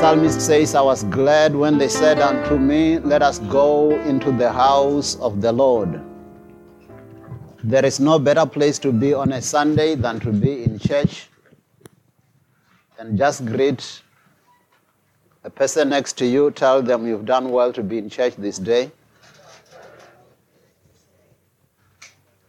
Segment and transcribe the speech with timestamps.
[0.00, 4.50] psalmist says, I was glad when they said unto me, Let us go into the
[4.50, 6.00] house of the Lord.
[7.62, 11.28] There is no better place to be on a Sunday than to be in church
[12.98, 14.00] and just greet
[15.44, 18.58] a person next to you, tell them you've done well to be in church this
[18.58, 18.90] day.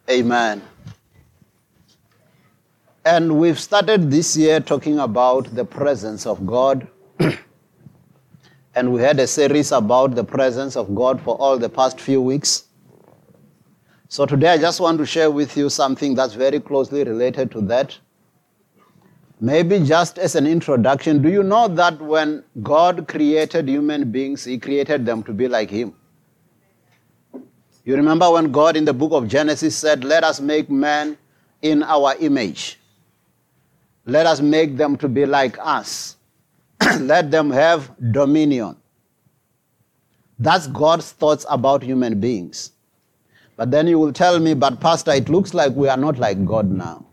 [0.08, 0.62] Amen.
[3.04, 6.88] And we've started this year talking about the presence of God.
[8.74, 12.22] And we had a series about the presence of God for all the past few
[12.22, 12.64] weeks.
[14.08, 17.60] So today I just want to share with you something that's very closely related to
[17.62, 17.98] that.
[19.40, 24.58] Maybe just as an introduction, do you know that when God created human beings, He
[24.58, 25.94] created them to be like Him?
[27.84, 31.18] You remember when God in the book of Genesis said, Let us make man
[31.60, 32.78] in our image.
[34.06, 36.16] Let us make them to be like us.
[37.00, 38.76] Let them have dominion.
[40.38, 42.72] That's God's thoughts about human beings.
[43.56, 46.44] But then you will tell me, but Pastor, it looks like we are not like
[46.44, 47.06] God now.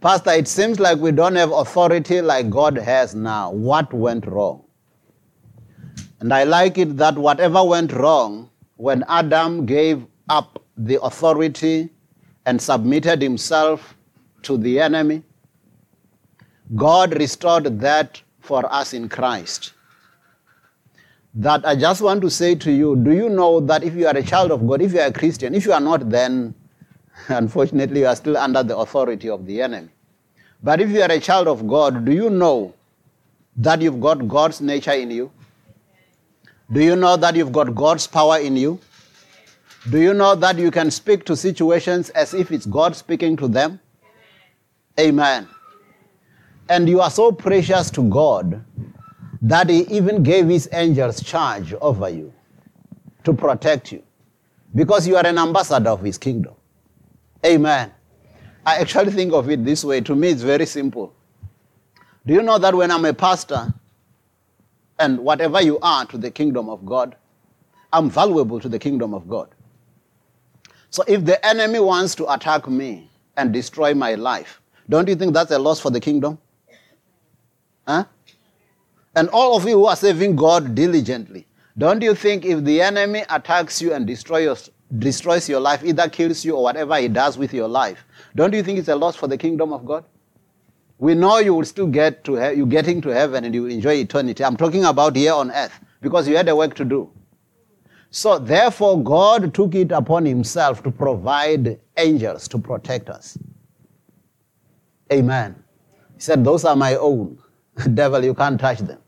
[0.00, 3.50] Pastor, it seems like we don't have authority like God has now.
[3.50, 4.64] What went wrong?
[6.20, 11.88] And I like it that whatever went wrong when Adam gave up the authority
[12.44, 13.96] and submitted himself
[14.42, 15.22] to the enemy,
[16.74, 19.72] God restored that for us in Christ.
[21.34, 24.16] That I just want to say to you do you know that if you are
[24.16, 26.54] a child of God, if you are a Christian, if you are not, then
[27.28, 29.88] unfortunately you are still under the authority of the enemy.
[30.62, 32.74] But if you are a child of God, do you know
[33.56, 35.30] that you've got God's nature in you?
[36.72, 38.80] Do you know that you've got God's power in you?
[39.90, 43.48] Do you know that you can speak to situations as if it's God speaking to
[43.48, 43.80] them?
[44.98, 45.46] Amen.
[46.68, 48.64] And you are so precious to God
[49.42, 52.32] that He even gave His angels charge over you
[53.24, 54.02] to protect you
[54.74, 56.54] because you are an ambassador of His kingdom.
[57.44, 57.92] Amen.
[58.64, 60.00] I actually think of it this way.
[60.00, 61.14] To me, it's very simple.
[62.26, 63.74] Do you know that when I'm a pastor,
[64.98, 67.16] and whatever you are to the kingdom of God,
[67.92, 69.48] I'm valuable to the kingdom of God.
[70.90, 75.34] So if the enemy wants to attack me and destroy my life, don't you think
[75.34, 76.38] that's a loss for the kingdom?
[77.86, 78.04] Huh?
[79.14, 81.46] And all of you who are serving God diligently,
[81.76, 86.44] don't you think if the enemy attacks you and destroys, destroys your life, either kills
[86.44, 89.26] you or whatever he does with your life, don't you think it's a loss for
[89.26, 90.04] the kingdom of God?
[90.98, 93.94] We know you will still get to he- you getting to heaven and you enjoy
[93.94, 94.44] eternity.
[94.44, 97.10] I'm talking about here on earth because you had a work to do.
[98.10, 103.36] So therefore, God took it upon Himself to provide angels to protect us.
[105.12, 105.56] Amen.
[106.14, 107.38] He said, "Those are my own.
[107.94, 109.00] Devil, you can't touch them."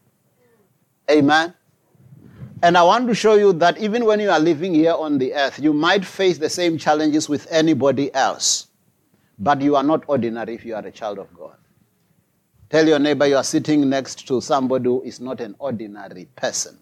[1.11, 1.55] Amen.
[2.63, 5.35] And I want to show you that even when you are living here on the
[5.35, 8.69] earth, you might face the same challenges with anybody else.
[9.39, 11.57] But you are not ordinary if you are a child of God.
[12.71, 16.79] Tell your neighbor you are sitting next to somebody who is not an ordinary person.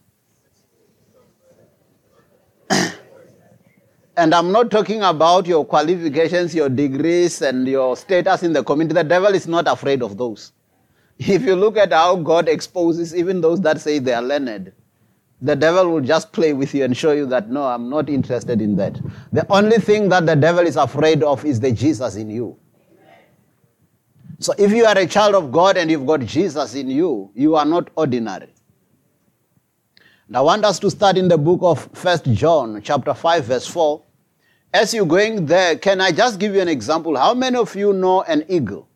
[2.71, 8.95] and I'm not talking about your qualifications, your degrees, and your status in the community.
[8.95, 10.53] The devil is not afraid of those.
[11.19, 14.73] If you look at how God exposes even those that say they are learned,
[15.41, 18.61] the devil will just play with you and show you that no, I'm not interested
[18.61, 18.99] in that.
[19.33, 22.57] The only thing that the devil is afraid of is the Jesus in you.
[24.39, 27.55] So if you are a child of God and you've got Jesus in you, you
[27.57, 28.53] are not ordinary.
[30.27, 33.67] And I want us to start in the book of First John, chapter 5, verse
[33.67, 34.03] 4.
[34.73, 37.17] As you're going there, can I just give you an example?
[37.17, 38.89] How many of you know an eagle?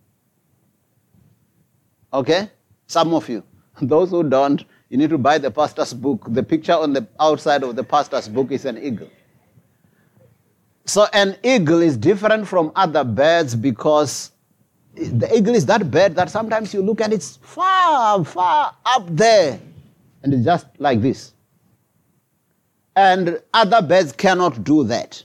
[2.13, 2.51] Okay?
[2.87, 3.43] Some of you.
[3.83, 6.25] Those who don't, you need to buy the pastor's book.
[6.29, 9.11] The picture on the outside of the pastor's book is an eagle.
[10.87, 14.33] So an eagle is different from other birds because
[14.95, 19.61] the eagle is that bird that sometimes you look and it's far, far up there.
[20.23, 21.35] And it's just like this.
[22.97, 25.23] And other birds cannot do that.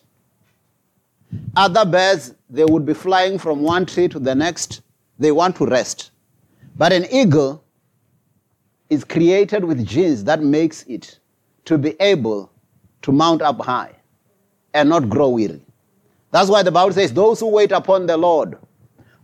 [1.55, 4.81] Other birds, they would be flying from one tree to the next.
[5.17, 6.11] They want to rest.
[6.75, 7.63] But an eagle
[8.89, 11.19] is created with genes that makes it
[11.65, 12.51] to be able
[13.03, 13.95] to mount up high
[14.73, 15.61] and not grow weary.
[16.31, 18.57] That's why the Bible says, Those who wait upon the Lord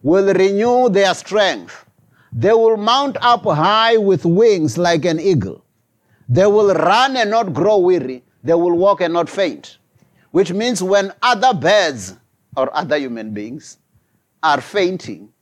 [0.03, 1.85] will renew their strength.
[2.31, 5.65] They will mount up high with wings like an eagle.
[6.27, 8.23] They will run and not grow weary.
[8.43, 9.79] They will walk and not faint.
[10.31, 12.15] Which means when other birds
[12.55, 13.79] or other human beings
[14.43, 15.33] are fainting,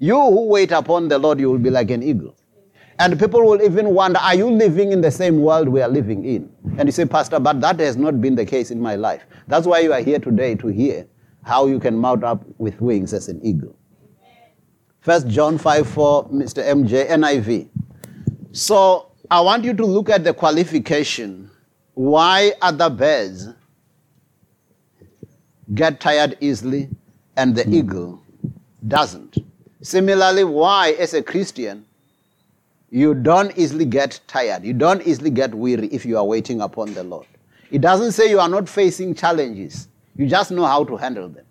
[0.00, 2.34] you who wait upon the Lord, you will be like an eagle.
[2.98, 6.24] And people will even wonder, are you living in the same world we are living
[6.24, 6.50] in?
[6.78, 9.22] And you say, Pastor, but that has not been the case in my life.
[9.46, 11.06] That's why you are here today to hear
[11.44, 13.76] how you can mount up with wings as an eagle.
[15.00, 16.64] First John 5 4, Mr.
[16.64, 17.68] MJ, NIV.
[18.52, 21.50] So I want you to look at the qualification.
[21.94, 23.48] Why other birds
[25.74, 26.88] get tired easily
[27.36, 28.22] and the eagle
[28.86, 29.36] doesn't.
[29.82, 31.86] Similarly, why as a Christian
[32.90, 34.64] you don't easily get tired.
[34.64, 37.26] You don't easily get weary if you are waiting upon the Lord.
[37.70, 39.88] It doesn't say you are not facing challenges.
[40.16, 41.46] You just know how to handle them.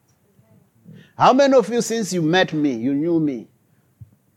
[1.17, 3.47] How many of you, since you met me, you knew me,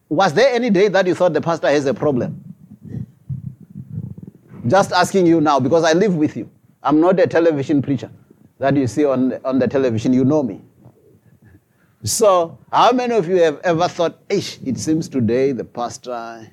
[0.09, 2.43] was there any day that you thought the pastor has a problem?
[4.69, 6.49] Just asking you now because I live with you.
[6.85, 8.11] I'm not a television preacher
[8.59, 10.13] that you see on, on the television.
[10.13, 10.61] You know me.
[12.05, 16.51] So, how many of you have ever thought, it seems today the pastor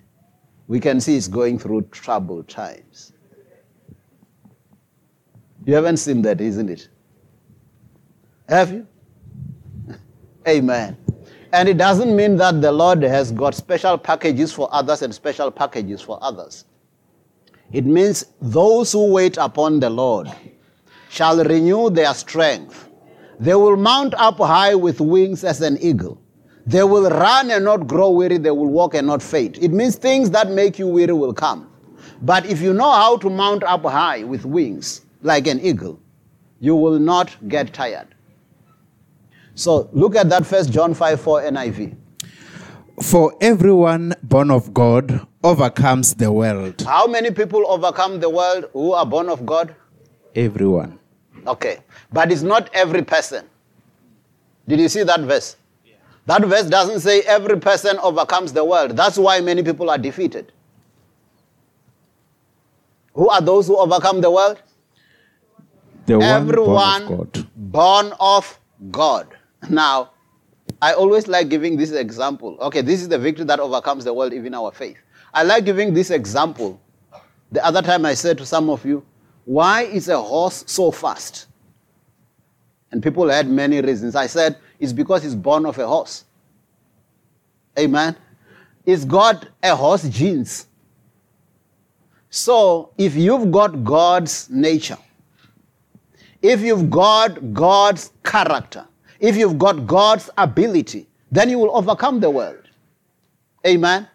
[0.68, 3.14] we can see he's going through troubled times.
[5.66, 6.90] You haven't seen that, isn't it?
[8.48, 8.88] Have you?
[10.48, 10.96] Amen.
[11.52, 15.50] And it doesn't mean that the Lord has got special packages for others and special
[15.50, 16.66] packages for others.
[17.72, 20.32] It means those who wait upon the Lord
[21.10, 22.89] shall renew their strength.
[23.40, 26.22] They will mount up high with wings as an eagle.
[26.66, 28.38] They will run and not grow weary.
[28.38, 29.58] They will walk and not faint.
[29.60, 31.72] It means things that make you weary will come.
[32.22, 36.00] But if you know how to mount up high with wings, like an eagle,
[36.60, 38.08] you will not get tired.
[39.56, 41.96] So look at that first John 5 4 NIV.
[43.02, 46.82] For everyone born of God overcomes the world.
[46.82, 49.74] How many people overcome the world who are born of God?
[50.36, 50.99] Everyone.
[51.48, 51.80] Okay.
[52.12, 53.46] But it's not every person.
[54.68, 55.56] Did you see that verse?
[56.26, 58.96] That verse doesn't say every person overcomes the world.
[58.96, 60.52] That's why many people are defeated.
[63.14, 64.62] Who are those who overcome the world?
[66.06, 68.60] The Everyone born of, born of
[68.92, 69.28] God.
[69.70, 70.12] Now,
[70.82, 72.58] I always like giving this example.
[72.62, 74.98] Okay, this is the victory that overcomes the world, even our faith.
[75.34, 76.80] I like giving this example.
[77.52, 79.04] The other time I said to some of you,
[79.50, 81.48] why is a horse so fast?
[82.92, 84.14] And people had many reasons.
[84.16, 86.26] I said, it's because he's born of a horse.
[87.80, 88.16] Amen.
[88.86, 90.68] He's got a horse genes.
[92.30, 95.00] So if you've got God's nature,
[96.44, 98.86] if you've got God's character,
[99.20, 102.70] if you've got God's ability, then you will overcome the world.
[103.66, 104.08] Amen.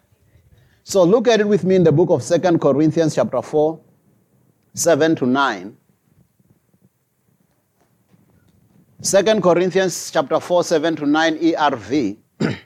[0.85, 3.81] So look at it with me in the book of Second Corinthians chapter 4,
[4.75, 5.77] 7 to 9.
[9.01, 12.17] 2 Corinthians chapter 4, 7 to 9 ERV.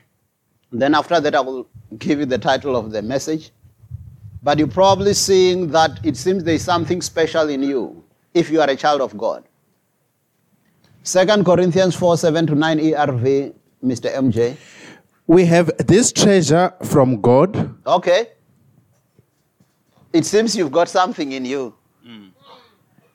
[0.72, 1.68] then after that I will
[1.98, 3.52] give you the title of the message.
[4.42, 8.02] But you're probably seeing that it seems there is something special in you
[8.34, 9.44] if you are a child of God.
[11.04, 13.54] 2 Corinthians 4, 7 to 9 ERV,
[13.84, 14.12] Mr.
[14.12, 14.56] MJ.
[15.28, 17.76] We have this treasure from God.
[17.86, 18.30] Okay.
[20.12, 21.76] It seems you've got something in you.
[22.06, 22.30] Mm.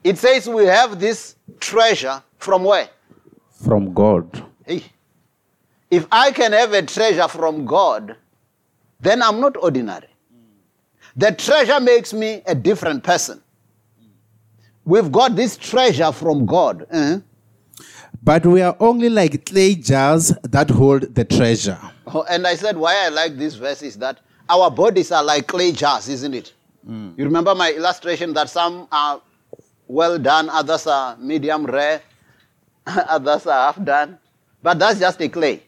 [0.03, 2.89] It says we have this treasure from where?
[3.63, 4.43] from God.
[4.65, 4.83] Hey,
[5.89, 8.15] if I can have a treasure from God,
[8.99, 10.07] then I'm not ordinary.
[11.15, 13.41] The treasure makes me a different person.
[14.83, 16.85] We've got this treasure from God.
[16.91, 17.19] Uh-huh.
[18.21, 21.79] But we are only like clay jars that hold the treasure.
[22.07, 25.47] Oh, and I said, why I like this verse is that our bodies are like
[25.47, 26.53] clay jars, isn't it?
[26.87, 27.17] Mm.
[27.17, 29.21] You remember my illustration that some are
[29.87, 32.01] well done, others are medium rare,
[32.87, 34.17] others are half done.
[34.61, 35.63] But that's just a clay.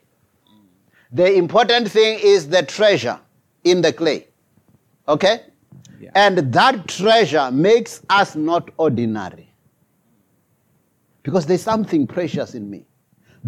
[1.11, 3.19] The important thing is the treasure
[3.63, 4.27] in the clay.
[5.07, 5.41] Okay?
[5.99, 6.11] Yeah.
[6.15, 9.53] And that treasure makes us not ordinary.
[11.23, 12.86] Because there's something precious in me.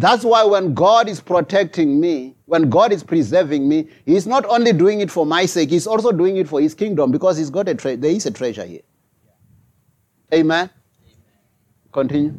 [0.00, 4.72] That's why when God is protecting me, when God is preserving me, He's not only
[4.72, 7.68] doing it for my sake, He's also doing it for His kingdom because He's got
[7.68, 8.80] a tre- there is a treasure here.
[10.32, 10.70] Amen.
[11.92, 12.32] Continue.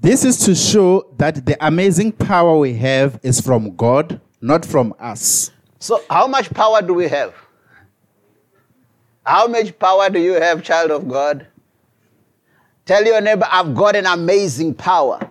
[0.00, 4.92] This is to show that the amazing power we have is from God, not from
[4.98, 5.52] us.
[5.78, 7.32] So, how much power do we have?
[9.24, 11.46] How much power do you have, child of God?
[12.86, 15.30] Tell your neighbor, I've got an amazing power.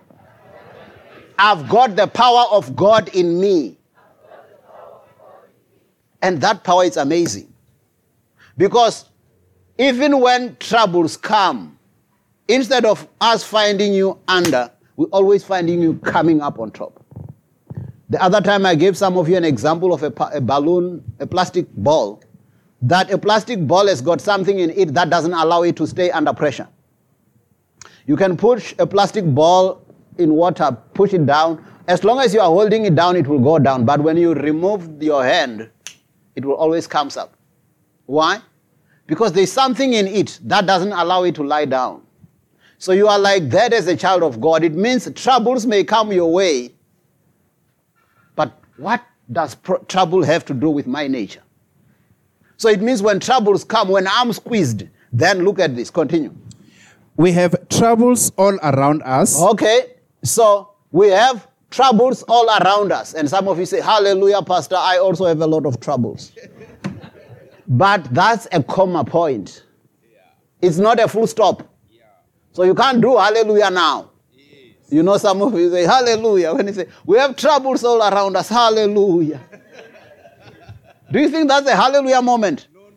[1.38, 3.78] I've got the power of God in me.
[6.22, 7.52] And that power is amazing.
[8.56, 9.04] Because
[9.78, 11.76] even when troubles come,
[12.48, 17.04] Instead of us finding you under, we're always finding you coming up on top.
[18.08, 21.26] The other time I gave some of you an example of a, a balloon, a
[21.26, 22.22] plastic ball
[22.82, 26.10] that a plastic ball has got something in it that doesn't allow it to stay
[26.10, 26.68] under pressure.
[28.06, 29.82] You can push a plastic ball
[30.18, 31.64] in water, push it down.
[31.88, 33.84] As long as you are holding it down, it will go down.
[33.84, 35.70] But when you remove your hand,
[36.34, 37.36] it will always comes up.
[38.06, 38.40] Why?
[39.06, 42.02] Because there's something in it that doesn't allow it to lie down.
[42.78, 44.64] So you are like that as a child of God.
[44.64, 46.72] It means troubles may come your way.
[48.34, 49.56] But what does
[49.88, 51.42] trouble have to do with my nature?
[52.58, 55.90] So it means when troubles come, when I'm squeezed, then look at this.
[55.90, 56.34] Continue.
[57.16, 59.40] We have troubles all around us.
[59.40, 59.94] Okay,
[60.28, 63.14] so we have troubles all around us.
[63.14, 66.32] And some of you say, Hallelujah, Pastor, I also have a lot of troubles.
[67.68, 69.64] but that's a comma point.
[70.62, 71.62] It's not a full stop.
[72.52, 74.10] So you can't do hallelujah now.
[74.88, 78.36] You know, some of you say hallelujah when you say, We have troubles all around
[78.36, 79.40] us, hallelujah.
[81.12, 82.68] do you think that's a hallelujah moment?
[82.72, 82.92] No, no, no,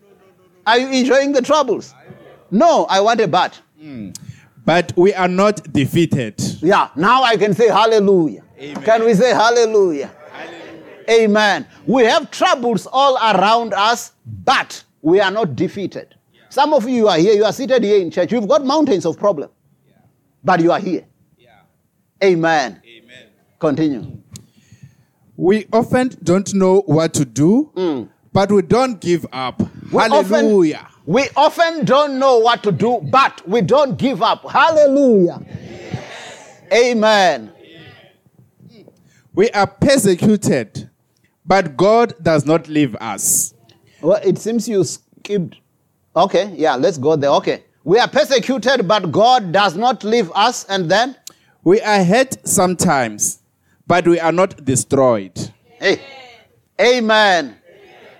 [0.68, 1.94] Are you enjoying the troubles?
[2.52, 3.60] No, I want a but.
[3.80, 4.12] Hmm.
[4.66, 6.40] But we are not defeated.
[6.62, 8.44] Yeah, now I can say hallelujah.
[8.84, 10.12] Can we say hallelujah?
[11.10, 11.66] Amen.
[11.88, 16.16] We have troubles all around us, but we are not defeated.
[16.50, 18.32] Some of you are here, you are seated here in church.
[18.32, 19.50] You've got mountains of problem,
[20.44, 21.06] but you are here.
[21.38, 21.50] Yeah.
[22.24, 22.82] Amen.
[22.86, 23.28] Amen.
[23.60, 24.18] Continue.
[25.38, 28.10] We often don't know what to do, mm.
[28.34, 29.62] but we don't give up.
[29.92, 30.89] We Hallelujah.
[31.10, 34.48] We often don't know what to do, but we don't give up.
[34.48, 35.42] Hallelujah.
[36.72, 37.52] Amen.
[39.34, 40.88] We are persecuted,
[41.44, 43.56] but God does not leave us.
[44.02, 45.56] Well, it seems you skipped.
[46.16, 47.32] Okay, yeah, let's go there.
[47.32, 47.64] Okay.
[47.84, 50.66] We are persecuted, but God does not leave us.
[50.66, 51.16] And then,
[51.64, 53.42] We are hurt sometimes,
[53.88, 55.34] but we are not destroyed.
[55.80, 56.02] hey,
[56.80, 57.58] amen.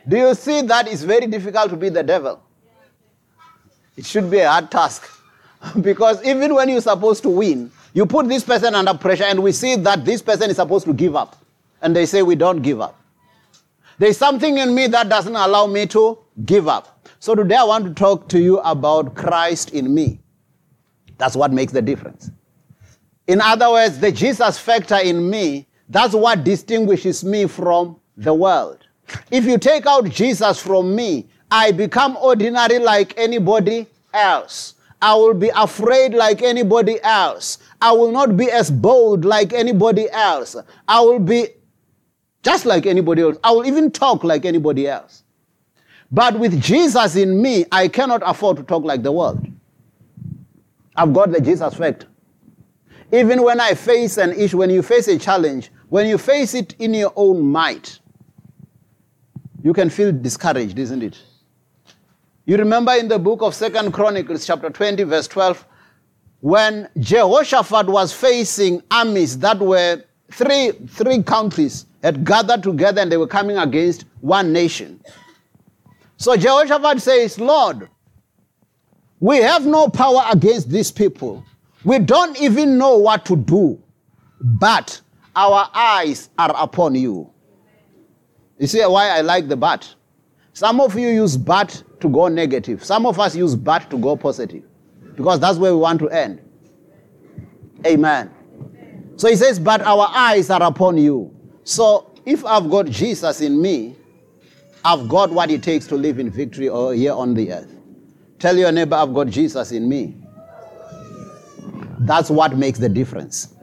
[0.08, 2.42] Do you see that it's very difficult to be the devil?
[4.00, 5.12] It should be a hard task.
[5.82, 9.52] because even when you're supposed to win, you put this person under pressure, and we
[9.52, 11.36] see that this person is supposed to give up.
[11.82, 12.98] And they say, We don't give up.
[13.98, 17.10] There's something in me that doesn't allow me to give up.
[17.20, 20.22] So today I want to talk to you about Christ in me.
[21.18, 22.32] That's what makes the difference.
[23.28, 28.78] In other words, the Jesus factor in me, that's what distinguishes me from the world.
[29.30, 34.76] If you take out Jesus from me, I become ordinary like anybody else.
[35.02, 37.58] I will be afraid like anybody else.
[37.82, 40.56] I will not be as bold like anybody else.
[40.88, 41.48] I will be
[42.44, 43.38] just like anybody else.
[43.44, 45.24] I will even talk like anybody else.
[46.12, 49.46] But with Jesus in me, I cannot afford to talk like the world.
[50.96, 52.08] I've got the Jesus factor.
[53.12, 56.76] Even when I face an issue, when you face a challenge, when you face it
[56.80, 58.00] in your own might,
[59.64, 61.18] you can feel discouraged, isn't it?
[62.50, 65.68] You remember in the book of Second Chronicles, chapter 20, verse 12,
[66.40, 70.02] when Jehoshaphat was facing armies that were
[70.32, 75.00] three, three countries had gathered together and they were coming against one nation.
[76.18, 77.88] So Jehoshaphat says, Lord,
[79.20, 81.46] we have no power against these people.
[81.84, 83.80] We don't even know what to do,
[84.42, 85.00] but
[85.36, 87.32] our eyes are upon you.
[88.58, 89.94] You see why I like the but?
[90.54, 92.84] Some of you use but to go negative.
[92.84, 94.64] Some of us use but to go positive.
[95.16, 96.42] Because that's where we want to end.
[97.86, 98.32] Amen.
[99.18, 101.36] So he says, But our eyes are upon you.
[101.64, 103.96] So if I've got Jesus in me,
[104.84, 107.76] I've got what it takes to live in victory or here on the earth.
[108.40, 110.16] Tell your neighbor, I've got Jesus in me.
[112.00, 113.54] That's what makes the difference.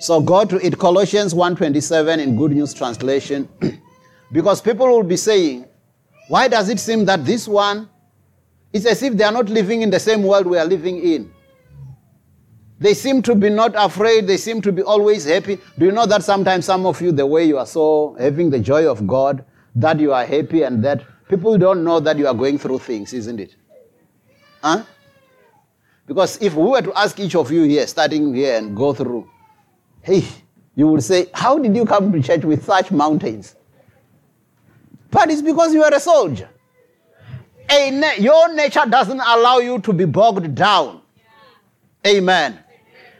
[0.00, 3.48] So go to it, Colossians 1.27 in Good News Translation.
[4.32, 5.67] because people will be saying,
[6.28, 7.88] why does it seem that this one,
[8.72, 11.32] it's as if they are not living in the same world we are living in.
[12.78, 14.26] They seem to be not afraid.
[14.26, 15.58] They seem to be always happy.
[15.78, 18.60] Do you know that sometimes some of you, the way you are so having the
[18.60, 19.44] joy of God,
[19.74, 23.12] that you are happy and that people don't know that you are going through things,
[23.12, 23.56] isn't it?
[24.62, 24.84] Huh?
[26.06, 29.28] Because if we were to ask each of you here, starting here and go through,
[30.02, 30.24] hey,
[30.74, 33.56] you would say, How did you come to church with such mountains?
[35.10, 36.48] But it's because you are a soldier.
[37.70, 41.00] A na- your nature doesn't allow you to be bogged down.
[42.06, 42.58] Amen.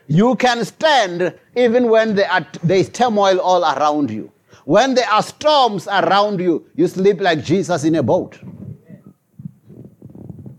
[0.06, 4.32] You can stand even when there, are, there is turmoil all around you.
[4.64, 8.38] When there are storms around you, you sleep like Jesus in a boat.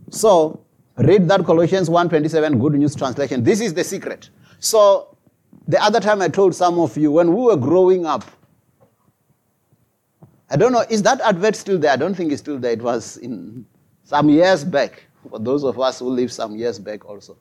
[0.09, 0.65] So,
[0.97, 3.43] read that Colossians 1:27 Good News Translation.
[3.43, 4.29] This is the secret.
[4.59, 5.15] So,
[5.67, 8.23] the other time I told some of you when we were growing up,
[10.49, 11.91] I don't know, is that advert still there?
[11.91, 12.71] I don't think it's still there.
[12.71, 13.65] It was in
[14.03, 17.37] some years back, for those of us who lived some years back also.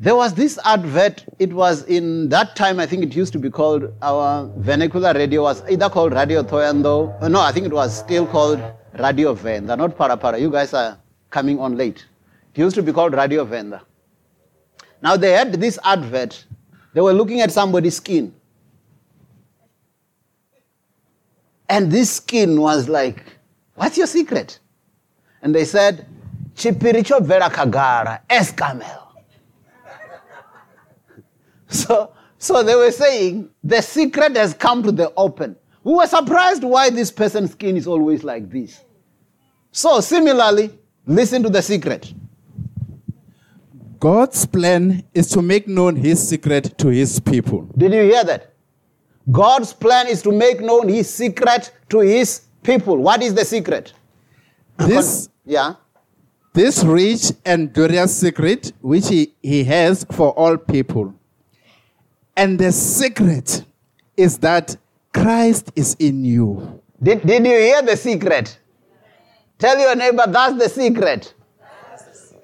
[0.00, 3.50] There was this advert, it was in that time, I think it used to be
[3.50, 7.98] called, our vernacular radio was either called Radio Thohoyandou, uh, no, I think it was
[7.98, 8.60] still called
[8.98, 10.40] Radio Venda, not Phalaphala.
[10.40, 10.98] You guys are
[11.28, 12.06] coming on late.
[12.54, 13.82] It used to be called Radio Venda.
[15.02, 16.46] Now they had this advert,
[16.94, 18.34] they were looking at somebody's skin.
[21.70, 23.22] And this skin was like,
[23.76, 24.58] What's your secret?
[25.40, 26.04] And they said,
[26.54, 29.06] Chipiricho Vera Kagara, Escamel.
[31.68, 35.56] so, so they were saying, The secret has come to the open.
[35.84, 38.80] We were surprised why this person's skin is always like this.
[39.70, 42.12] So, similarly, listen to the secret.
[44.00, 47.68] God's plan is to make known his secret to his people.
[47.78, 48.49] Did you hear that?
[49.30, 52.96] God's plan is to make known his secret to his people.
[52.96, 53.92] What is the secret?
[54.78, 55.74] This, Yeah.
[56.54, 61.14] this rich and glorious secret which he, he has for all people.
[62.36, 63.64] And the secret
[64.16, 64.76] is that
[65.12, 66.80] Christ is in you.
[67.02, 68.58] Did, did you hear the secret?
[69.58, 71.34] Tell your neighbor that's the secret.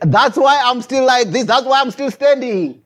[0.00, 1.44] That's why I'm still like this.
[1.44, 2.82] That's why I'm still standing.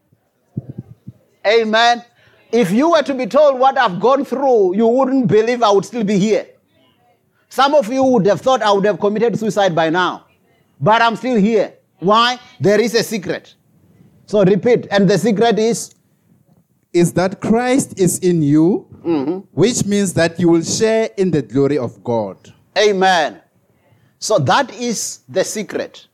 [1.44, 2.04] Amen.
[2.52, 5.84] If you were to be told what I've gone through, you wouldn't believe I would
[5.84, 6.46] still be here.
[7.48, 10.26] Some of you would have thought I would have committed suicide by now.
[10.80, 11.74] But I'm still here.
[11.98, 12.38] Why?
[12.58, 13.54] There is a secret.
[14.26, 14.86] So repeat.
[14.90, 15.94] And the secret is
[16.92, 19.38] Is that Christ is in you, mm-hmm.
[19.52, 22.36] which means that you will share in the glory of God.
[22.76, 23.40] Amen.
[24.18, 26.08] So that is the secret.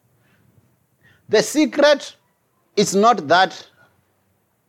[1.31, 2.15] The secret
[2.77, 3.67] is not that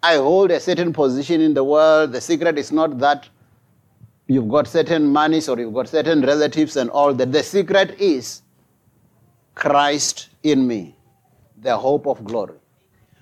[0.03, 2.11] I hold a certain position in the world.
[2.11, 3.27] The secret is not that
[4.27, 7.31] you've got certain monies or you've got certain relatives and all that.
[7.31, 8.41] The secret is
[9.55, 10.95] Christ in me,
[11.61, 12.57] the hope of glory.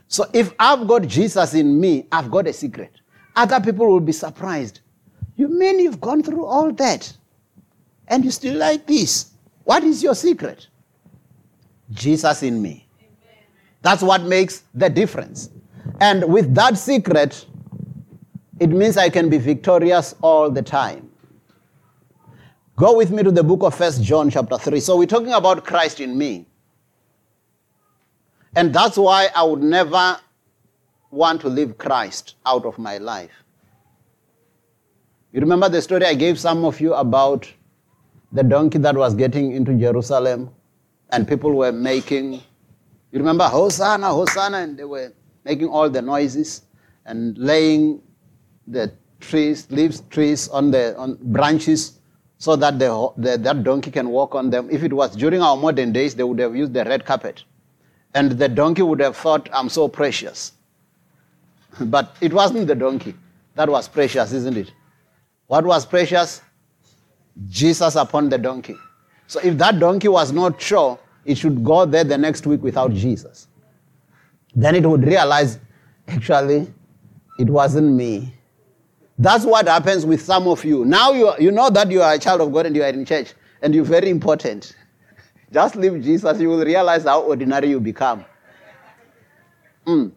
[0.08, 2.91] So if I've got Jesus in me, I've got a secret.
[3.36, 4.82] Other people will be surprised.
[5.38, 7.12] You mean you've gone through all that
[8.08, 9.32] and you still like this?
[9.63, 10.67] What is your secret?
[11.91, 12.88] Jesus in me.
[13.82, 15.50] That's what makes the difference.
[15.99, 17.45] And with that secret,
[18.60, 21.10] it means I can be victorious all the time.
[22.75, 24.79] Go with me to the book of First John, chapter 3.
[24.81, 26.45] So we're talking about Christ in me.
[28.55, 30.17] And that's why I would never
[31.12, 33.31] want to leave Christ out of my life.
[35.31, 37.51] You remember the story I gave some of you about
[38.31, 40.49] the donkey that was getting into Jerusalem
[41.12, 45.13] and people were making, you remember, Hosanna, Hosanna, and they were
[45.45, 46.63] making all the noises
[47.05, 48.01] and laying
[48.67, 51.99] the trees, leaves, trees on the on branches
[52.38, 54.67] so that the, the, that donkey can walk on them.
[54.69, 57.43] If it was during our modern days, they would have used the red carpet.
[58.13, 60.53] And the donkey would have thought, I'm so precious.
[61.79, 63.15] But it wasn't the donkey.
[63.55, 64.71] That was precious, isn't it?
[65.47, 66.41] What was precious?
[67.49, 68.75] Jesus upon the donkey.
[69.27, 72.93] So if that donkey was not sure, it should go there the next week without
[72.93, 73.47] Jesus.
[74.56, 75.60] Then it would realize,
[76.08, 76.72] actually,
[77.38, 78.34] it wasn't me.
[79.18, 80.86] That's what happens with some of you.
[80.86, 83.06] Now you, you know that you are a child of God and you are in
[83.06, 84.76] church and you're very important.
[85.52, 88.26] Just leave Jesus, you will realize how ordinary you become.
[89.86, 90.12] Mm.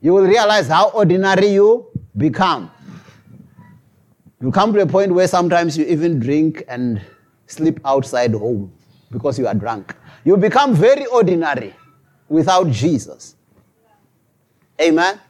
[0.00, 2.70] You will realize how ordinary you become.
[4.40, 7.00] You come to a point where sometimes you even drink and
[7.46, 8.72] sleep outside home
[9.10, 9.94] because you are drunk.
[10.24, 11.74] You become very ordinary
[12.28, 13.36] without Jesus.
[14.80, 15.20] Amen?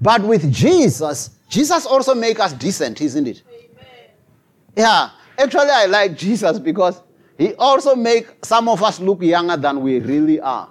[0.00, 3.42] But with Jesus, Jesus also make us decent, isn't it?
[4.76, 5.10] Yeah.
[5.38, 7.00] Actually, I like Jesus because
[7.38, 10.68] he also make some of us look younger than we really are.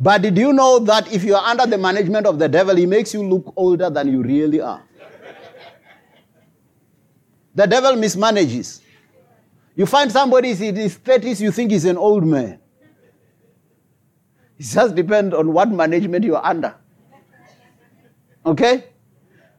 [0.00, 2.86] But did you know that if you are under the management of the devil, he
[2.86, 4.82] makes you look older than you really are?
[7.54, 8.82] The devil mismanages.
[9.74, 12.58] You find somebody in his 30s, you think he's an old man.
[14.58, 16.74] It just depends on what management you are under.
[18.44, 18.84] Okay?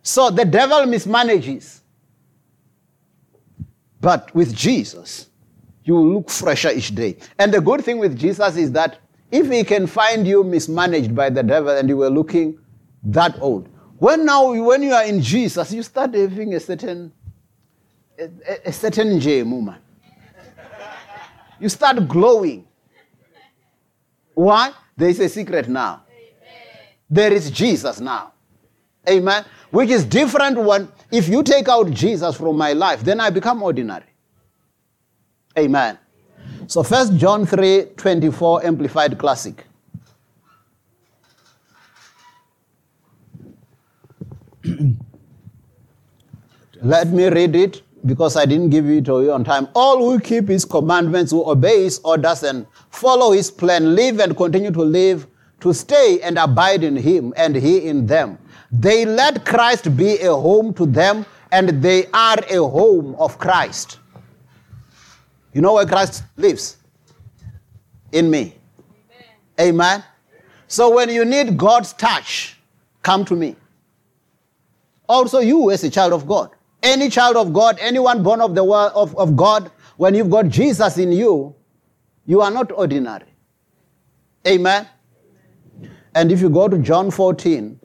[0.02, 1.82] So the devil mismanages.
[4.00, 5.28] But with Jesus,
[5.84, 7.18] you will look fresher each day.
[7.40, 9.00] And the good thing with Jesus is that
[9.32, 12.60] if he can find you mismanaged by the devil and you were looking
[13.04, 13.68] that old,
[14.00, 17.12] when now when you are in Jesus, you start having a certain
[18.20, 18.30] a,
[18.66, 19.82] a- certain J movement.
[21.60, 22.68] You start glowing.
[24.36, 24.72] Why?
[24.98, 26.04] There is a secret now.
[27.10, 28.34] There is Jesus now.
[29.08, 29.46] Amen.
[29.70, 33.64] Which is different when if you take out Jesus from my life, then I become
[33.64, 34.04] ordinary.
[35.58, 35.98] Amen.
[36.68, 39.64] So first John 3 24 Amplified Classic.
[46.82, 49.68] Let me read it because I didn't give it to you on time.
[49.74, 54.36] All who keep his commandments, who obey his orders and follow his plan, live and
[54.36, 55.28] continue to live,
[55.62, 58.38] to stay and abide in him and he in them.
[58.72, 64.00] They let Christ be a home to them and they are a home of Christ.
[65.54, 66.78] You know where Christ lives?
[68.12, 68.56] In me.
[69.60, 69.76] Amen.
[69.76, 70.04] Amen.
[70.68, 72.58] So when you need God's touch,
[73.02, 73.56] come to me.
[75.10, 76.52] Also, you as a child of God.
[76.84, 80.48] Any child of God, anyone born of the world of, of God, when you've got
[80.48, 81.56] Jesus in you,
[82.26, 83.26] you are not ordinary.
[84.48, 84.88] Amen.
[86.14, 87.80] And if you go to John 14,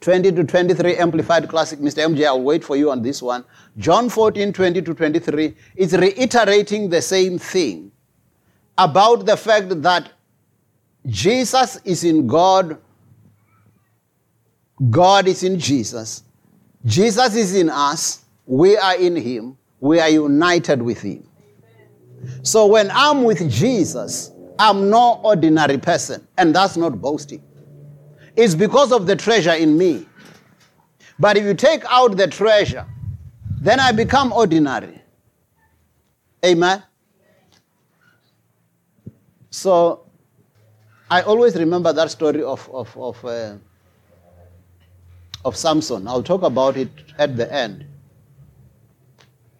[0.00, 2.06] 20 to 23 Amplified Classic, Mr.
[2.06, 3.44] MJ, I'll wait for you on this one.
[3.78, 7.90] John 14, 20 to 23 is reiterating the same thing
[8.78, 10.12] about the fact that
[11.06, 12.78] Jesus is in God,
[14.90, 16.22] God is in Jesus,
[16.86, 21.28] Jesus is in us, we are in Him, we are united with Him.
[22.42, 27.42] So when I'm with Jesus, I'm no ordinary person, and that's not boasting.
[28.36, 30.06] It's because of the treasure in me.
[31.18, 32.86] But if you take out the treasure,
[33.60, 35.02] then I become ordinary.
[36.44, 36.82] Amen.
[39.50, 40.06] So
[41.10, 43.56] I always remember that story of, of, of, uh,
[45.46, 46.08] of Samson.
[46.08, 47.86] I'll talk about it at the end.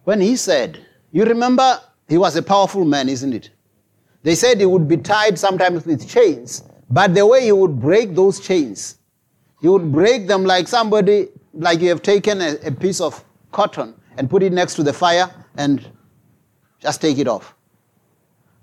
[0.03, 3.49] When he said, You remember, he was a powerful man, isn't it?
[4.23, 8.15] They said he would be tied sometimes with chains, but the way he would break
[8.15, 8.97] those chains,
[9.61, 13.23] he would break them like somebody, like you have taken a, a piece of
[13.53, 15.89] cotton and put it next to the fire and
[16.79, 17.55] just take it off.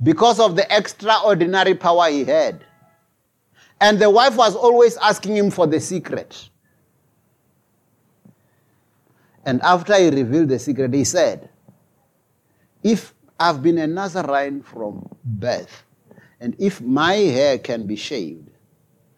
[0.02, 2.64] Because of the extraordinary power he had.
[3.80, 6.50] And the wife was always asking him for the secret.
[9.46, 11.48] And after he revealed the secret, he said,
[12.82, 15.84] If I've been a Nazarene from birth,
[16.40, 18.50] and if my hair can be shaved,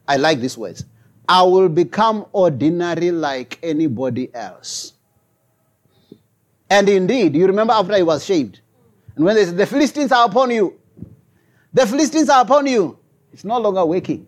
[0.08, 0.84] I like these words,
[1.28, 4.92] I will become ordinary like anybody else.
[6.68, 8.60] And indeed, you remember after he was shaved,
[9.14, 10.78] and when they said, The Philistines are upon you,
[11.72, 12.98] the Philistines are upon you,
[13.32, 14.26] it's no longer waking.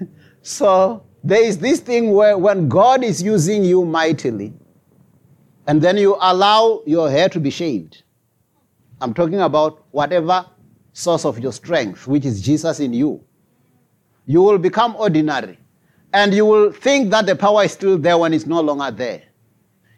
[0.42, 4.52] so there is this thing where when God is using you mightily,
[5.66, 8.02] and then you allow your hair to be shaved.
[9.00, 10.46] I'm talking about whatever
[10.92, 13.22] source of your strength, which is Jesus in you.
[14.26, 15.58] You will become ordinary.
[16.12, 19.22] And you will think that the power is still there when it's no longer there.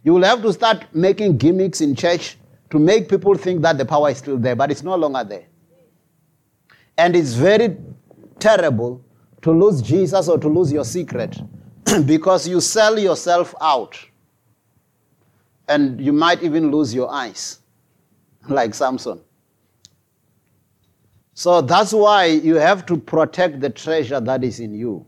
[0.03, 2.39] You will have to start making gimmicks in church
[2.71, 5.47] to make people think that the power is still there, but it's no longer there.
[6.97, 7.77] And it's very
[8.39, 9.05] terrible
[9.43, 11.39] to lose Jesus or to lose your secret
[12.07, 13.99] because you sell yourself out
[15.69, 17.61] and you might even lose your eyes,
[18.49, 19.21] like Samson.
[21.35, 25.05] So that's why you have to protect the treasure that is in you.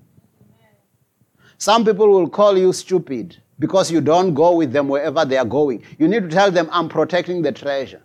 [1.57, 5.45] Some people will call you stupid because you don't go with them wherever they are
[5.45, 5.83] going.
[5.99, 8.03] You need to tell them, I'm protecting the treasure.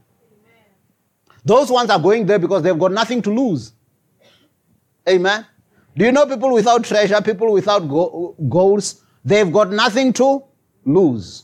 [1.45, 3.73] Those ones are going there because they've got nothing to lose.
[5.07, 5.45] Amen.
[5.95, 10.43] Do you know people without treasure, people without go- goals, they've got nothing to
[10.85, 11.43] lose.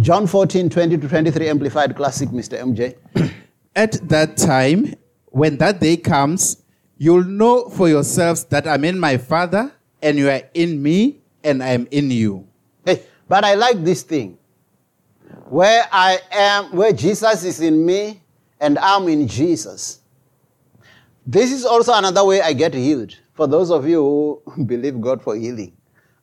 [0.00, 2.56] John 14, 20 to 23, Amplified Classic, Mr.
[2.56, 2.94] MJ.
[3.74, 4.94] At that time,
[5.26, 6.62] when that day comes,
[6.98, 11.64] you'll know for yourselves that I'm in my Father, and you are in me, and
[11.64, 12.46] I am in you.
[12.84, 14.38] Hey, but I like this thing.
[15.46, 18.22] Where I am, where Jesus is in me,
[18.60, 20.00] and I'm in Jesus.
[21.26, 23.16] This is also another way I get healed.
[23.34, 25.76] For those of you who believe God for healing,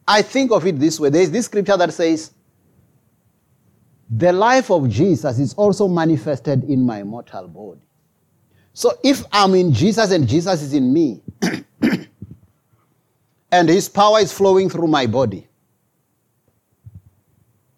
[0.08, 1.10] I think of it this way.
[1.10, 2.32] There is this scripture that says,
[4.10, 7.82] the life of Jesus is also manifested in my mortal body.
[8.74, 11.22] So if I'm in Jesus and Jesus is in me,
[13.52, 15.48] and his power is flowing through my body,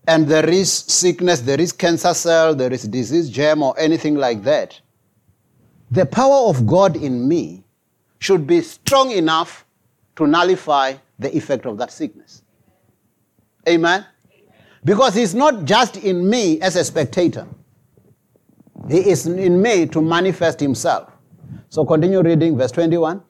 [0.08, 4.44] and there is sickness, there is cancer cell, there is disease germ, or anything like
[4.44, 4.80] that,
[5.92, 7.64] the power of God in me
[8.20, 9.66] should be strong enough
[10.16, 12.42] to nullify the effect of that sickness.
[13.68, 14.06] Amen?
[14.88, 17.46] Because he's not just in me as a spectator,
[18.88, 21.12] he is in me to manifest himself.
[21.68, 23.22] So continue reading verse 21.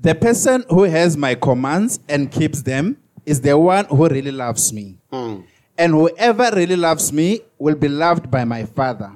[0.00, 4.72] The person who has my commands and keeps them is the one who really loves
[4.72, 4.98] me.
[5.12, 5.42] Hmm.
[5.78, 9.12] And whoever really loves me will be loved by my Father.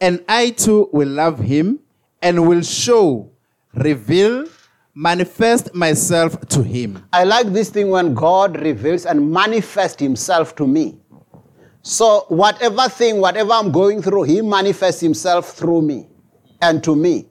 [0.00, 1.80] And I too will love him
[2.22, 3.30] and will show,
[3.74, 4.46] reveal,
[4.96, 7.06] manifest myself to him.
[7.12, 10.98] I like this thing when God reveals and manifests himself to me.
[11.82, 16.08] So, whatever thing, whatever I'm going through, he manifests himself through me
[16.62, 17.28] and to me.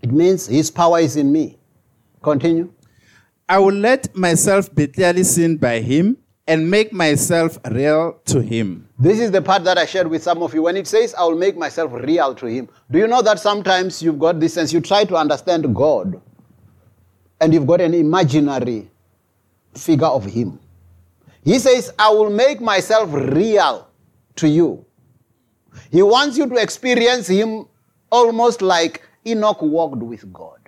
[0.00, 1.58] It means his power is in me.
[2.22, 2.72] Continue.
[3.46, 8.88] I will let myself be clearly seen by him and make myself real to him.
[8.98, 10.62] This is the part that I shared with some of you.
[10.62, 14.02] When it says, I will make myself real to him, do you know that sometimes
[14.02, 16.20] you've got this sense, you try to understand God,
[17.40, 18.90] and you've got an imaginary
[19.74, 20.58] figure of him.
[21.42, 23.88] He says, I will make myself real
[24.36, 24.84] to you.
[25.90, 27.66] He wants you to experience him
[28.10, 30.58] almost like Enoch walked with God.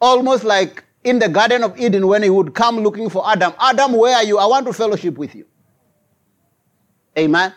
[0.00, 3.52] Almost like in the Garden of Eden when he would come looking for Adam.
[3.60, 4.38] Adam, where are you?
[4.38, 5.44] I want to fellowship with you.
[7.18, 7.52] Amen.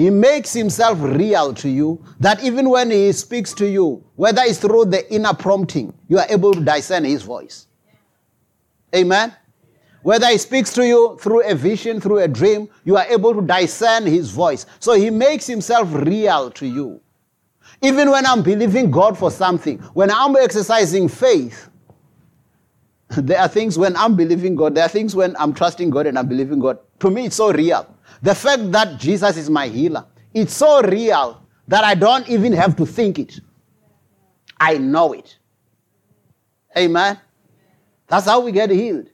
[0.00, 4.58] He makes himself real to you that even when he speaks to you, whether it's
[4.58, 7.66] through the inner prompting, you are able to discern his voice.
[8.96, 9.36] Amen.
[10.02, 13.42] Whether he speaks to you through a vision, through a dream, you are able to
[13.42, 14.64] discern his voice.
[14.78, 17.02] So he makes himself real to you.
[17.82, 21.68] Even when I'm believing God for something, when I'm exercising faith,
[23.10, 26.18] there are things when I'm believing God, there are things when I'm trusting God and
[26.18, 26.78] I'm believing God.
[27.00, 27.86] To me, it's so real.
[28.22, 32.76] The fact that Jesus is my healer, it's so real that I don't even have
[32.76, 33.40] to think it.
[34.58, 35.38] I know it.
[36.76, 37.18] Amen.
[38.08, 39.08] That's how we get healed.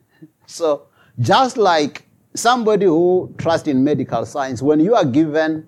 [0.46, 0.88] So,
[1.20, 5.66] just like somebody who trusts in medical science, when you are given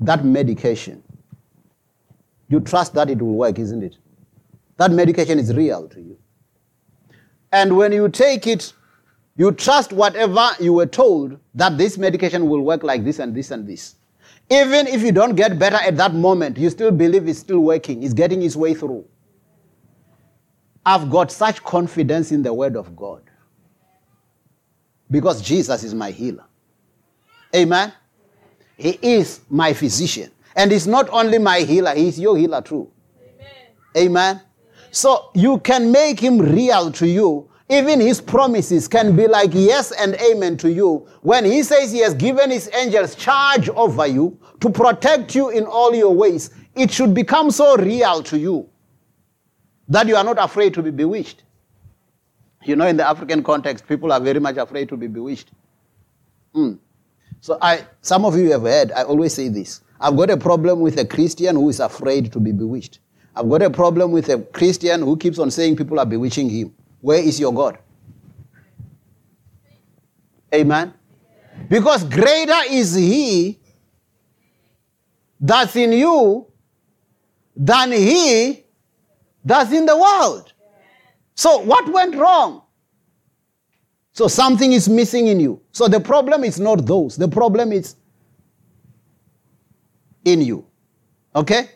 [0.00, 1.02] that medication,
[2.48, 3.96] you trust that it will work, isn't it?
[4.76, 6.18] That medication is real to you.
[7.52, 8.72] And when you take it,
[9.38, 13.52] you trust whatever you were told that this medication will work like this and this
[13.52, 13.94] and this.
[14.50, 18.02] Even if you don't get better at that moment, you still believe it's still working,
[18.02, 19.06] it's getting its way through.
[20.84, 23.22] I've got such confidence in the Word of God
[25.10, 26.44] because Jesus is my healer.
[27.54, 27.92] Amen.
[28.76, 30.32] He is my physician.
[30.56, 32.90] And he's not only my healer, he's your healer too.
[33.96, 34.40] Amen.
[34.90, 37.47] So you can make him real to you.
[37.70, 41.06] Even his promises can be like yes and amen to you.
[41.20, 45.64] When he says he has given his angels charge over you to protect you in
[45.64, 48.68] all your ways, it should become so real to you
[49.88, 51.44] that you are not afraid to be bewitched.
[52.64, 55.50] You know, in the African context, people are very much afraid to be bewitched.
[56.54, 56.78] Mm.
[57.40, 59.82] So I, some of you have heard, I always say this.
[60.00, 63.00] I've got a problem with a Christian who is afraid to be bewitched.
[63.36, 66.74] I've got a problem with a Christian who keeps on saying people are bewitching him.
[67.00, 67.78] Where is your God?
[70.54, 70.94] Amen.
[71.68, 73.58] Because greater is he
[75.40, 76.46] that's in you
[77.54, 78.64] than he
[79.44, 80.52] that's in the world.
[81.34, 82.62] So, what went wrong?
[84.12, 85.60] So, something is missing in you.
[85.70, 87.94] So, the problem is not those, the problem is
[90.24, 90.66] in you.
[91.34, 91.68] Okay?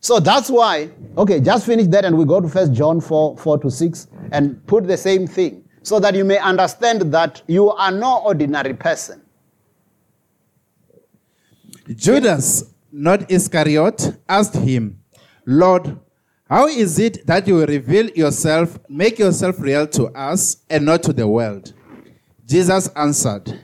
[0.00, 3.58] So that's why, okay, just finish that and we go to First John 4, 4
[3.58, 7.90] to 6 and put the same thing so that you may understand that you are
[7.90, 9.22] no ordinary person.
[11.94, 15.00] Judas, not Iscariot, asked him,
[15.44, 15.98] Lord,
[16.48, 21.12] how is it that you reveal yourself, make yourself real to us and not to
[21.12, 21.74] the world?
[22.46, 23.60] Jesus answered,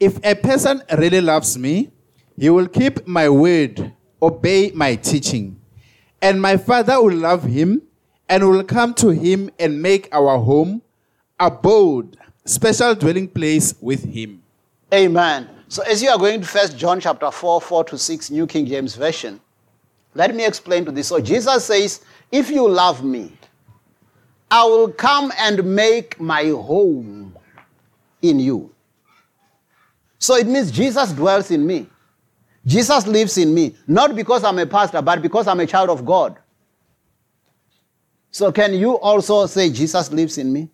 [0.00, 1.92] If a person really loves me,
[2.36, 5.60] he will keep my word, obey my teaching.
[6.26, 7.82] And my Father will love him
[8.28, 10.82] and will come to him and make our home,
[11.38, 14.42] abode, special dwelling place with him.
[14.92, 15.48] Amen.
[15.68, 18.66] So as you are going to First John chapter 4, 4 to 6, New King
[18.66, 19.40] James Version,
[20.14, 21.06] let me explain to this.
[21.06, 23.32] So Jesus says, If you love me,
[24.50, 27.38] I will come and make my home
[28.20, 28.74] in you.
[30.18, 31.86] So it means Jesus dwells in me.
[32.66, 36.04] Jesus lives in me, not because I'm a pastor, but because I'm a child of
[36.04, 36.36] God.
[38.30, 40.68] So, can you also say, Jesus lives in me?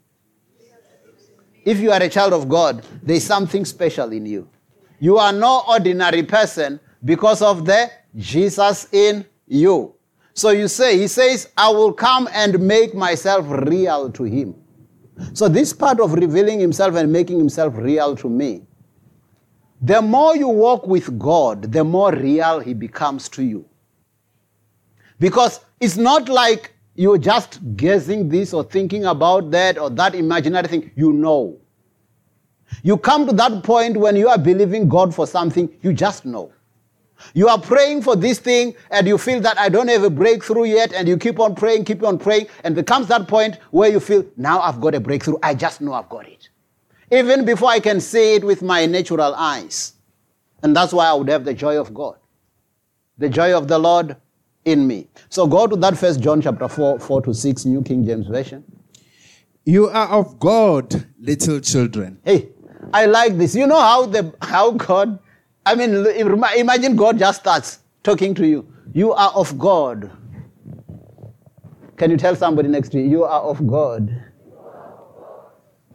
[1.64, 4.48] If you are a child of God, there's something special in you.
[4.98, 9.94] You are no ordinary person because of the Jesus in you.
[10.34, 14.54] So you say, He says, I will come and make myself real to Him.
[15.34, 18.62] So, this part of revealing Himself and making Himself real to me
[19.82, 23.64] the more you walk with God, the more real He becomes to you.
[25.18, 30.68] Because it's not like you're just guessing this or thinking about that or that imaginary
[30.68, 30.90] thing.
[30.94, 31.58] You know.
[32.82, 36.52] You come to that point when you are believing God for something, you just know.
[37.34, 40.64] You are praying for this thing and you feel that I don't have a breakthrough
[40.64, 43.90] yet, and you keep on praying, keep on praying, and there comes that point where
[43.90, 45.36] you feel, now I've got a breakthrough.
[45.42, 46.41] I just know I've got it.
[47.12, 49.92] Even before I can see it with my natural eyes.
[50.62, 52.16] And that's why I would have the joy of God.
[53.18, 54.16] The joy of the Lord
[54.64, 55.08] in me.
[55.28, 58.64] So go to that first John chapter 4, 4 to 6, New King James Version.
[59.64, 62.18] You are of God, little children.
[62.24, 62.48] Hey,
[62.92, 63.54] I like this.
[63.54, 65.20] You know how the how God
[65.64, 66.06] I mean,
[66.56, 68.66] imagine God just starts talking to you.
[68.92, 70.10] You are of God.
[71.96, 74.10] Can you tell somebody next to you, you are of God?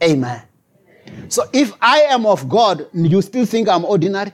[0.01, 0.43] Amen.
[1.29, 4.31] So if I am of God, you still think I'm ordinary?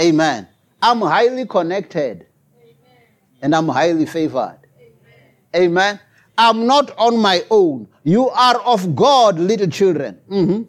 [0.00, 0.48] Amen.
[0.82, 2.26] I'm highly connected.
[3.42, 4.58] And I'm highly favored.
[5.54, 6.00] Amen.
[6.36, 7.86] I'm not on my own.
[8.04, 10.18] You are of God, little children.
[10.30, 10.62] Mm-hmm.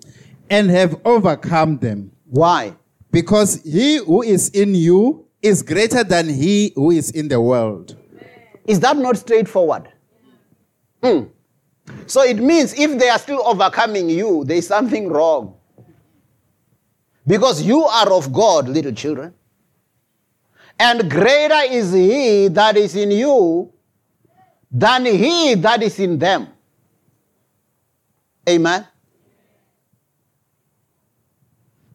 [0.49, 2.11] And have overcome them.
[2.29, 2.75] Why?
[3.11, 7.97] Because he who is in you is greater than he who is in the world.
[8.67, 9.89] Is that not straightforward?
[11.01, 11.29] Mm.
[12.07, 15.55] So it means if they are still overcoming you, there is something wrong.
[17.25, 19.33] Because you are of God, little children.
[20.79, 23.71] And greater is he that is in you
[24.71, 26.47] than he that is in them.
[28.49, 28.87] Amen.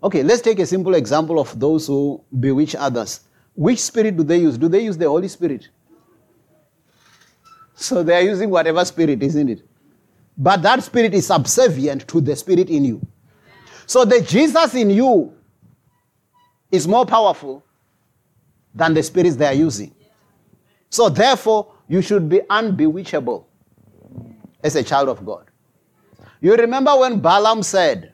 [0.03, 3.21] Okay, let's take a simple example of those who bewitch others.
[3.55, 4.57] Which spirit do they use?
[4.57, 5.69] Do they use the Holy Spirit?
[7.75, 9.63] So they are using whatever spirit, isn't it?
[10.37, 13.07] But that spirit is subservient to the spirit in you.
[13.87, 15.33] So the Jesus in you
[16.71, 17.65] is more powerful
[18.75, 19.95] than the spirits they are using.
[20.91, 23.45] So therefore, you should be unbewitchable
[24.63, 25.47] as a child of God.
[26.41, 28.13] You remember when Balaam said,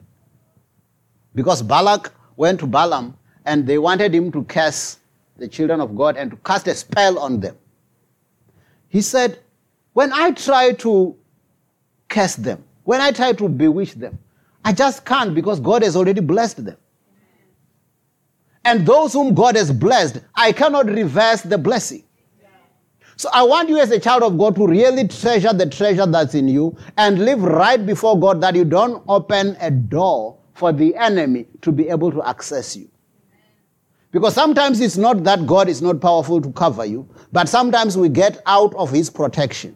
[1.35, 4.99] because Balak went to Balaam and they wanted him to curse
[5.37, 7.57] the children of God and to cast a spell on them.
[8.87, 9.39] He said,
[9.93, 11.17] When I try to
[12.13, 14.19] curse them, when I try to bewitch them,
[14.63, 16.77] I just can't because God has already blessed them.
[18.65, 22.03] And those whom God has blessed, I cannot reverse the blessing.
[23.15, 26.33] So I want you as a child of God to really treasure the treasure that's
[26.33, 30.95] in you and live right before God that you don't open a door for the
[30.95, 32.89] enemy to be able to access you.
[34.11, 38.09] Because sometimes it's not that God is not powerful to cover you, but sometimes we
[38.09, 39.75] get out of his protection.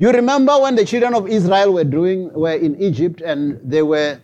[0.00, 4.20] You remember when the children of Israel were doing were in Egypt and they were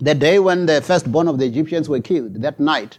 [0.00, 2.98] the day when the firstborn of the Egyptians were killed, that night.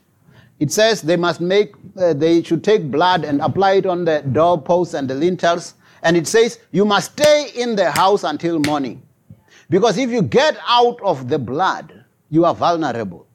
[0.59, 4.21] It says they must make uh, they should take blood and apply it on the
[4.21, 9.01] doorposts and the lintels and it says you must stay in the house until morning.
[9.67, 13.25] Because if you get out of the blood, you are vulnerable.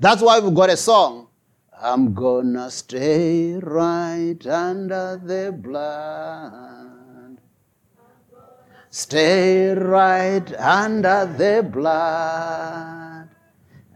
[0.00, 1.28] That's why we've got a song.
[1.80, 6.79] I'm gonna stay right under the blood.
[8.92, 13.28] Stay right under the blood.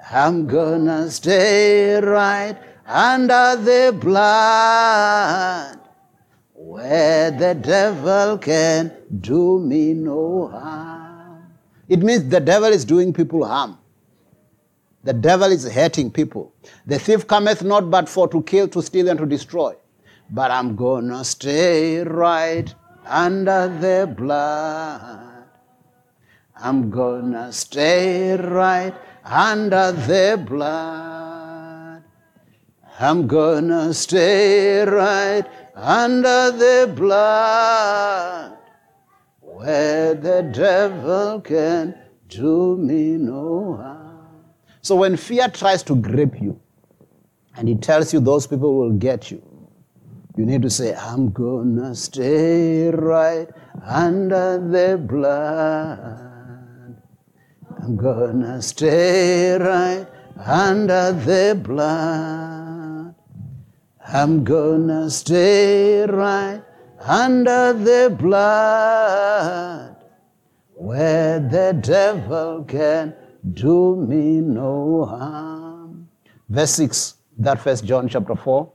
[0.09, 5.81] I'm gonna stay right under the blood.
[6.53, 11.43] Where the devil can do me no harm.
[11.89, 13.77] It means the devil is doing people harm.
[15.03, 16.55] The devil is hurting people.
[16.87, 19.75] The thief cometh not but for to kill, to steal, and to destroy.
[20.31, 22.73] But I'm gonna stay right
[23.07, 25.45] under the blood.
[26.57, 32.03] I'm gonna stay right under the blood.
[32.99, 38.57] I'm gonna stay right under the blood
[39.41, 44.29] where the devil can do me no harm.
[44.83, 46.61] So when fear tries to grip you
[47.57, 49.43] and he tells you those people will get you,
[50.37, 53.49] you need to say, I'm gonna stay right
[53.85, 56.31] under the blood.
[57.83, 60.07] I'm gonna stay right
[60.45, 63.15] under the blood.
[64.07, 66.63] I'm gonna stay right
[67.01, 69.97] under the blood,
[70.75, 73.15] where the devil can
[73.53, 76.09] do me no harm.
[76.49, 78.73] Verse 6, that first John chapter 4.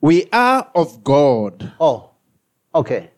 [0.00, 1.72] We are of God.
[1.78, 2.10] Oh,
[2.74, 3.10] okay.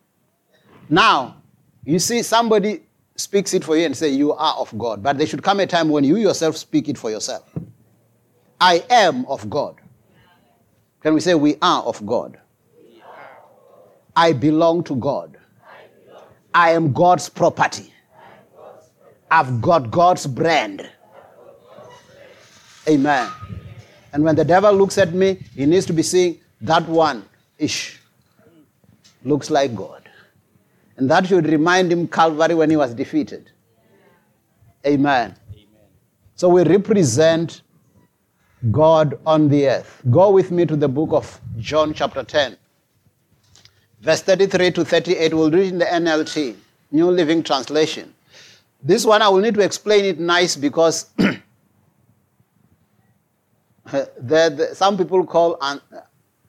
[0.89, 1.37] Now,
[1.85, 2.83] you see, somebody
[3.17, 5.67] speaks it for you and say you are of God, but there should come a
[5.67, 7.49] time when you yourself speak it for yourself.
[8.61, 9.77] I am of God.
[11.01, 12.39] Can we say we are of God?
[14.15, 15.37] I belong to God.
[16.55, 17.93] I am God's property.
[19.31, 20.89] I've got God's brand.
[22.87, 23.31] Amen.
[24.13, 27.25] And when the devil looks at me, he needs to be seeing that one
[27.59, 28.01] ish
[29.25, 30.09] looks like God.
[30.97, 33.51] And that should remind him Calvary when he was defeated.
[34.87, 35.35] Amen.
[35.53, 35.67] Amen.
[36.37, 37.63] So we represent
[38.71, 40.03] God on the earth.
[40.11, 42.57] Go with me to the book of John, chapter 10,
[44.01, 45.35] verse 33 to 38.
[45.35, 46.57] We'll read in the NLT,
[46.93, 48.15] New Living Translation.
[48.83, 51.11] This one I will need to explain it nice because
[53.87, 55.81] the, some people call an,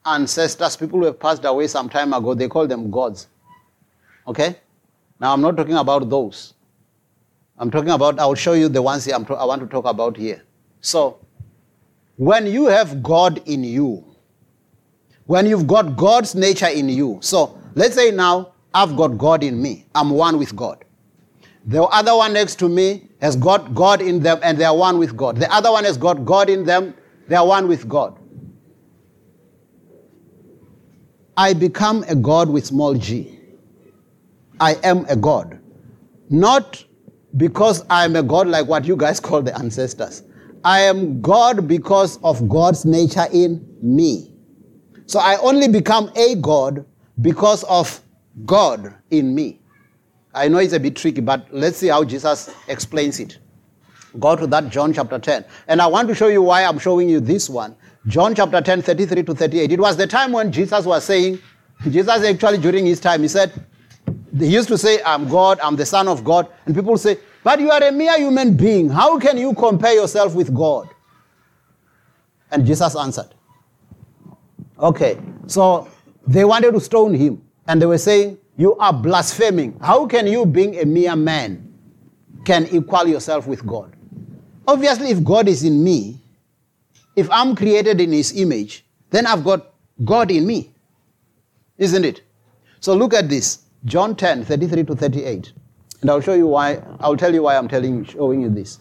[0.05, 3.27] ancestors, people who have passed away some time ago, they call them gods.
[4.27, 4.55] Okay?
[5.19, 6.53] Now I'm not talking about those.
[7.57, 10.43] I'm talking about, I'll show you the ones I'm, I want to talk about here.
[10.81, 11.19] So,
[12.17, 14.03] when you have God in you,
[15.25, 19.61] when you've got God's nature in you, so let's say now I've got God in
[19.61, 20.83] me, I'm one with God.
[21.65, 24.97] The other one next to me has got God in them and they are one
[24.97, 25.37] with God.
[25.37, 26.93] The other one has got God in them,
[27.27, 28.19] they are one with God.
[31.35, 33.39] I become a God with small g.
[34.59, 35.59] I am a God.
[36.29, 36.83] Not
[37.37, 40.23] because I am a God like what you guys call the ancestors.
[40.63, 44.33] I am God because of God's nature in me.
[45.05, 46.85] So I only become a God
[47.21, 48.01] because of
[48.45, 49.59] God in me.
[50.33, 53.37] I know it's a bit tricky, but let's see how Jesus explains it.
[54.19, 55.45] Go to that John chapter 10.
[55.67, 57.75] And I want to show you why I'm showing you this one.
[58.07, 59.71] John chapter 10, 33 to 38.
[59.71, 61.39] It was the time when Jesus was saying,
[61.89, 63.51] Jesus actually during his time, he said,
[64.37, 66.47] he used to say, I'm God, I'm the Son of God.
[66.65, 68.89] And people say, but you are a mere human being.
[68.89, 70.89] How can you compare yourself with God?
[72.51, 73.33] And Jesus answered.
[74.79, 75.89] Okay, so
[76.25, 77.43] they wanted to stone him.
[77.67, 79.77] And they were saying, You are blaspheming.
[79.81, 81.73] How can you, being a mere man,
[82.45, 83.95] can equal yourself with God?
[84.67, 86.19] Obviously, if God is in me,
[87.15, 90.71] if I'm created in his image, then I've got God in me.
[91.77, 92.21] Isn't it?
[92.79, 93.59] So look at this.
[93.85, 95.53] John 10, 33 to 38.
[96.01, 98.79] And I'll show you why, I'll tell you why I'm telling showing you this.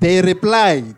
[0.00, 0.96] They replied,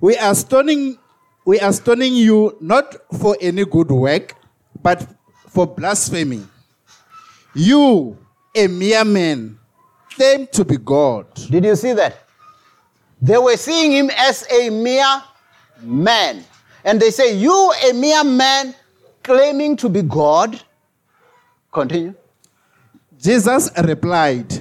[0.00, 0.98] We are stoning
[1.46, 4.34] we are stoning you not for any good work,
[4.82, 5.06] but
[5.46, 6.42] for blasphemy.
[7.54, 8.18] You,
[8.52, 9.56] a mere man,
[10.10, 11.32] claim to be God.
[11.48, 12.25] Did you see that?
[13.20, 15.22] They were seeing him as a mere
[15.82, 16.44] man.
[16.84, 18.74] And they say, You, a mere man,
[19.22, 20.60] claiming to be God.
[21.72, 22.14] Continue.
[23.20, 24.52] Jesus replied,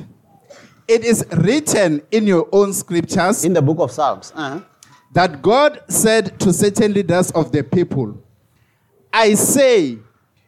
[0.88, 4.32] It is written in your own scriptures In the book of Psalms.
[4.36, 4.62] Uh-huh.
[5.14, 8.22] that God said to certain leaders of the people,
[9.14, 10.00] I say,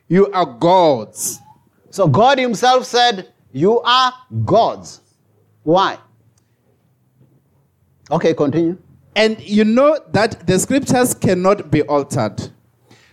[0.07, 1.39] you are gods.
[1.89, 4.13] So God Himself said, You are
[4.45, 5.01] gods.
[5.63, 5.97] Why?
[8.09, 8.77] Okay, continue.
[9.15, 12.51] And you know that the scriptures cannot be altered.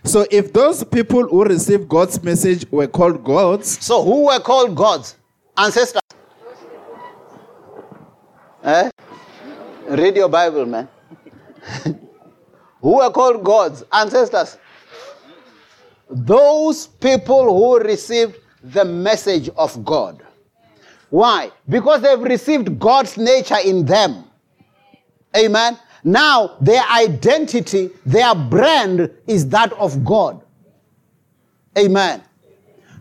[0.03, 4.75] So if those people who received God's message were called gods, So who were called
[4.75, 5.15] gods?
[5.57, 6.01] Ancestors.
[8.63, 8.89] Eh?
[9.89, 10.87] Read your Bible, man.
[12.81, 13.83] who were called gods?
[13.91, 14.57] Ancestors.
[16.09, 20.21] Those people who received the message of God.
[21.09, 21.51] Why?
[21.67, 24.25] Because they've received God's nature in them.
[25.35, 25.77] Amen.
[26.03, 30.41] Now, their identity, their brand is that of God.
[31.77, 32.23] Amen.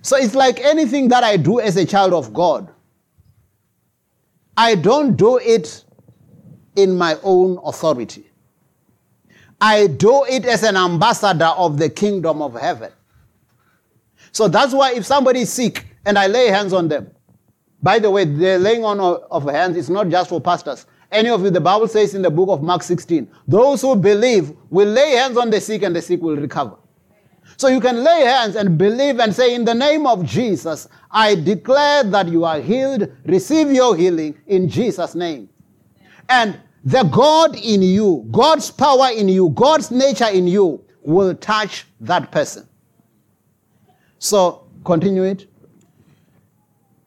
[0.02, 2.68] So it's like anything that I do as a child of God.
[4.56, 5.84] I don't do it
[6.76, 8.30] in my own authority.
[9.60, 12.92] I do it as an ambassador of the kingdom of heaven.
[14.32, 17.10] So that's why if somebody is sick and I lay hands on them,
[17.82, 20.86] by the way, the laying on of hands is not just for pastors.
[21.10, 24.52] Any of you, the Bible says in the book of Mark 16, those who believe
[24.70, 26.76] will lay hands on the sick and the sick will recover.
[27.56, 31.34] So you can lay hands and believe and say, In the name of Jesus, I
[31.34, 33.12] declare that you are healed.
[33.26, 35.48] Receive your healing in Jesus' name.
[36.28, 41.86] And the God in you, God's power in you, God's nature in you will touch
[42.00, 42.68] that person.
[44.18, 45.46] So continue it.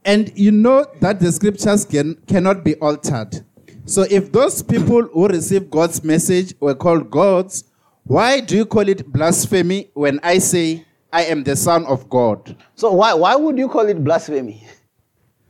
[0.07, 3.43] and you know that the scriptures can, cannot be altered.
[3.87, 7.63] So if those people who received God's message were called gods,
[8.03, 12.55] why do you call it blasphemy when I say I am the Son of God?
[12.75, 14.67] So why, why would you call it blasphemy?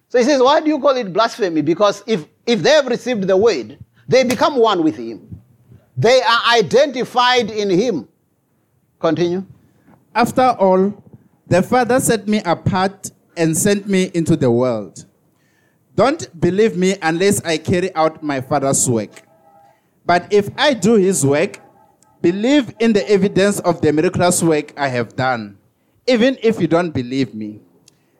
[0.10, 1.62] So he says, why do you call it blasphemy?
[1.62, 5.42] Because if, if they have received the word, they become one with him.
[5.98, 8.08] They are identified in him.
[9.00, 9.46] Continue.
[10.14, 10.94] After all,
[11.50, 15.06] The Father set me apart and sent me into the world.
[15.98, 19.10] Don't believe me unless I carry out my Father's work.
[20.06, 21.60] But if I do his work,
[22.22, 25.58] believe in the evidence of the miraculous work I have done,
[26.06, 27.62] even if you don't believe me.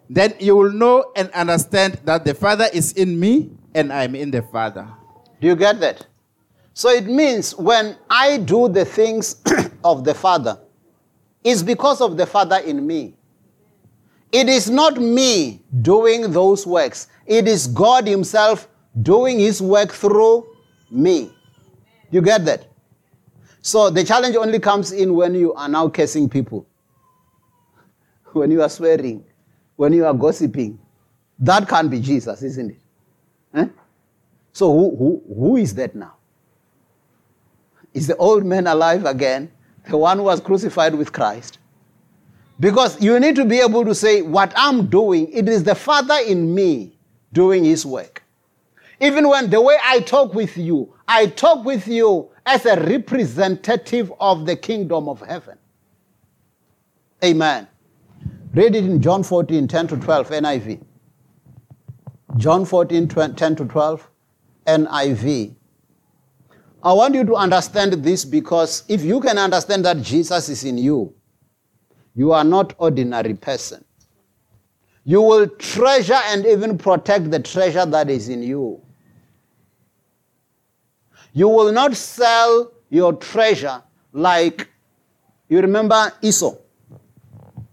[0.10, 4.16] Then you will know and understand that the Father is in me and I am
[4.16, 4.88] in the Father.
[5.40, 6.08] Do you get that?
[6.74, 9.36] So it means when I do the things
[9.84, 10.58] of the Father,
[11.44, 13.14] it's because of the Father in me.
[14.32, 18.68] It is not me doing those works, it is God Himself
[19.02, 20.48] doing His work through
[20.92, 21.32] me.
[22.12, 22.68] You get that?
[23.62, 26.66] So the challenge only comes in when you are now cursing people,
[28.34, 29.26] when you are swearing,
[29.76, 30.80] when you are gossiping.
[31.40, 32.80] That can't be Jesus, isn't it?
[33.54, 33.68] Eh?
[34.54, 36.16] So who, who, who is that now?
[37.94, 39.52] Is the old man alive again?
[39.90, 41.60] The one who was crucified with Christ?
[42.60, 46.18] Because you need to be able to say, What I'm doing, it is the Father
[46.26, 46.98] in me
[47.34, 48.24] doing His work.
[49.00, 54.12] Even when the way I talk with you, I talk with you as a representative
[54.20, 55.58] of the kingdom of heaven.
[57.24, 57.68] Amen.
[58.54, 60.82] Read it in John 14, 10 to 12, NIV.
[62.38, 64.10] John 14, 10 to 12,
[64.66, 65.56] NIV.
[66.84, 70.78] I want you to understand this because if you can understand that Jesus is in
[70.78, 71.14] you,
[72.18, 73.86] you are not ordinary person.
[75.04, 78.82] You will treasure and even protect the treasure that is in you.
[81.32, 84.68] You will not sell your treasure like
[85.48, 86.56] you remember Esau,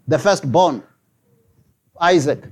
[0.07, 0.83] the firstborn,
[1.99, 2.45] Isaac,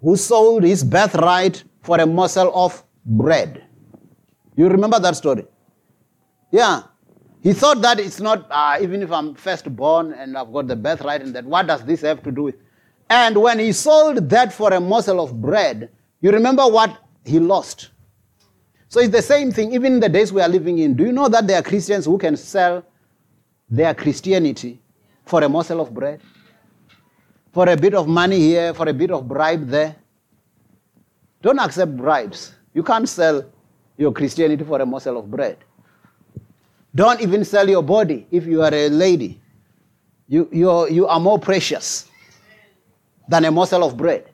[0.00, 3.62] who sold his birthright for a morsel of bread.
[4.56, 5.44] You remember that story?
[6.50, 6.84] Yeah.
[7.46, 11.22] He thought that it's not, uh, even if I'm firstborn and I've got the birthright
[11.22, 12.56] and that, what does this have to do with?
[13.08, 15.88] And when he sold that for a morsel of bread,
[16.20, 17.90] you remember what he lost?
[18.88, 20.96] So it's the same thing, even in the days we are living in.
[20.96, 22.84] Do you know that there are Christians who can sell
[23.70, 24.82] their Christianity
[25.24, 26.20] for a morsel of bread?
[27.52, 29.94] For a bit of money here, for a bit of bribe there?
[31.42, 32.56] Don't accept bribes.
[32.74, 33.44] You can't sell
[33.96, 35.58] your Christianity for a morsel of bread.
[36.96, 39.40] Don't even sell your body if you are a lady.
[40.28, 42.08] You, you, you are more precious
[43.28, 44.32] than a morsel of bread.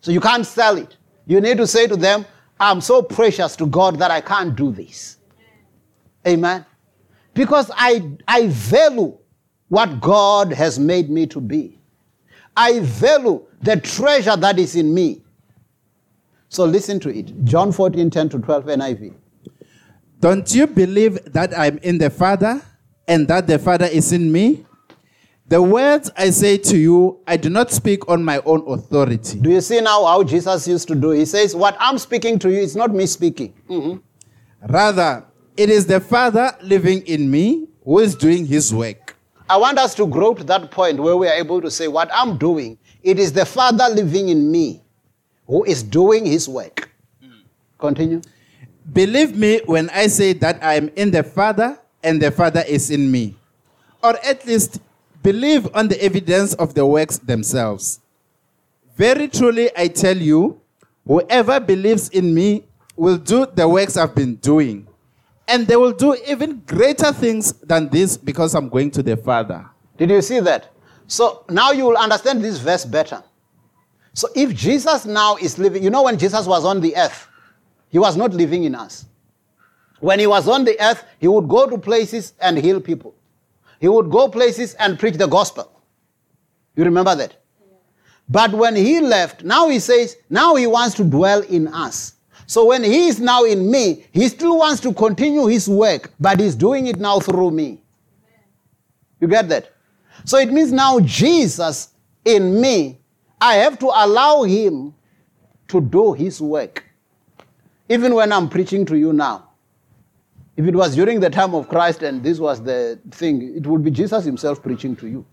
[0.00, 0.96] So you can't sell it.
[1.26, 2.24] You need to say to them,
[2.58, 5.18] I'm so precious to God that I can't do this.
[6.26, 6.64] Amen.
[7.34, 9.16] Because I, I value
[9.68, 11.78] what God has made me to be.
[12.56, 15.22] I value the treasure that is in me.
[16.48, 17.44] So listen to it.
[17.44, 19.14] John 14, 10 to 12 NIV.
[20.20, 22.60] Don't you believe that I'm in the Father
[23.08, 24.66] and that the Father is in me?
[25.48, 29.40] The words I say to you, I do not speak on my own authority.
[29.40, 31.10] Do you see now how Jesus used to do?
[31.10, 33.54] He says, What I'm speaking to you is not me speaking.
[33.68, 34.72] Mm-hmm.
[34.72, 35.24] Rather,
[35.56, 39.16] it is the Father living in me who is doing his work.
[39.48, 42.10] I want us to grow to that point where we are able to say, What
[42.12, 44.82] I'm doing, it is the Father living in me
[45.46, 46.90] who is doing his work.
[47.78, 48.20] Continue.
[48.92, 52.90] Believe me when I say that I am in the Father and the Father is
[52.90, 53.36] in me.
[54.02, 54.80] Or at least
[55.22, 58.00] believe on the evidence of the works themselves.
[58.96, 60.60] Very truly, I tell you,
[61.06, 62.64] whoever believes in me
[62.96, 64.86] will do the works I've been doing.
[65.46, 69.66] And they will do even greater things than this because I'm going to the Father.
[69.96, 70.72] Did you see that?
[71.06, 73.22] So now you will understand this verse better.
[74.14, 77.28] So if Jesus now is living, you know, when Jesus was on the earth,
[77.90, 79.04] he was not living in us.
[80.00, 83.14] When he was on the earth, he would go to places and heal people.
[83.78, 85.70] He would go places and preach the gospel.
[86.74, 87.36] You remember that?
[88.28, 92.14] But when he left, now he says, now he wants to dwell in us.
[92.46, 96.40] So when he is now in me, he still wants to continue his work, but
[96.40, 97.82] he's doing it now through me.
[99.20, 99.72] You get that?
[100.24, 101.90] So it means now Jesus
[102.24, 102.98] in me,
[103.40, 104.94] I have to allow him
[105.68, 106.84] to do his work.
[107.90, 109.48] Even when I'm preaching to you now.
[110.56, 113.82] If it was during the time of Christ and this was the thing, it would
[113.82, 115.26] be Jesus himself preaching to you.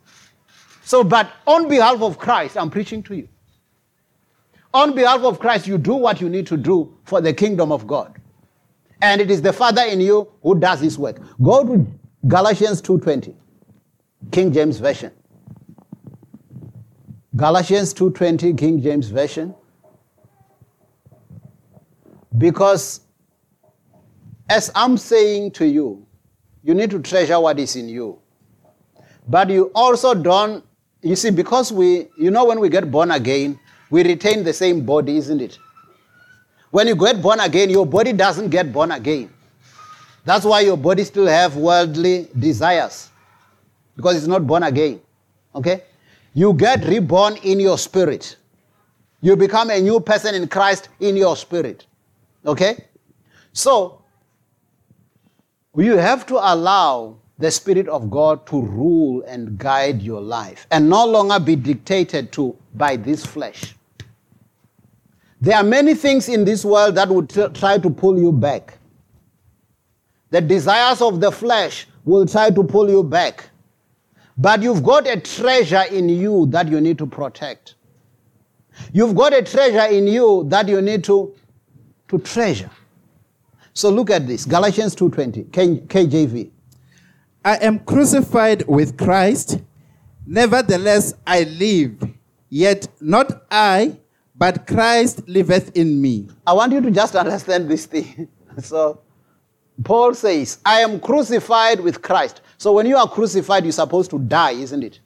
[0.84, 3.30] So, but on behalf of Christ, I'm preaching to you.
[4.74, 7.86] On behalf of Christ, you do what you need to do for the kingdom of
[7.86, 8.20] God.
[9.02, 11.20] And it is the Father in you who does his work.
[11.42, 11.86] Go to
[12.28, 13.36] Galatians 2:20,
[14.32, 15.12] King James Version.
[17.36, 19.54] Galatians 2:20, King James Version.
[22.36, 23.02] Because
[24.50, 26.06] as I'm saying to you,
[26.64, 28.20] you need to treasure what is in you.
[29.28, 30.64] But you also don't
[31.02, 33.60] you see, because we, you know, when we get born again,
[33.90, 35.58] we retain the same body, isn't it?
[36.72, 39.30] When you get born again, your body doesn't get born again.
[40.26, 43.10] That's why your body still have worldly desires
[43.96, 45.00] because it's not born again.
[45.56, 45.84] Okay?
[46.34, 48.36] You get reborn in your spirit.
[49.22, 51.86] You become a new person in Christ in your spirit.
[52.48, 52.86] Okay?
[53.54, 54.02] So,
[55.76, 60.90] you have to allow the Spirit of God to rule and guide your life and
[60.90, 63.76] no longer be dictated to by this flesh.
[65.40, 68.80] There are many things in this world that would t- try to pull you back.
[70.32, 73.50] The desires of the flesh will try to pull you back.
[74.36, 77.76] But you've got a treasure in you that you need to protect.
[78.94, 81.34] You've got a treasure in you that you need to,
[82.10, 82.70] to treasure.
[83.74, 86.52] So look at this Galatians 2:20, K- KJV.
[87.46, 89.60] I am crucified with Christ.
[90.26, 92.10] Nevertheless, I live.
[92.50, 93.98] Yet not I,
[94.36, 96.28] but Christ liveth in me.
[96.46, 98.28] I want you to just understand this thing.
[98.62, 99.00] so,
[99.84, 102.42] Paul says, I am crucified with Christ.
[102.58, 105.00] So, when you are crucified, you're supposed to die, isn't it?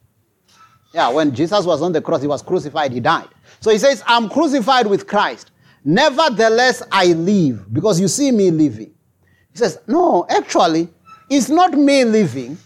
[0.92, 3.28] Yeah, when Jesus was on the cross, he was crucified, he died.
[3.60, 5.51] So, he says, I'm crucified with Christ.
[5.84, 8.94] Nevertheless, I live, because you see me living.
[9.50, 10.88] He says, No, actually,
[11.28, 12.56] it's not me living,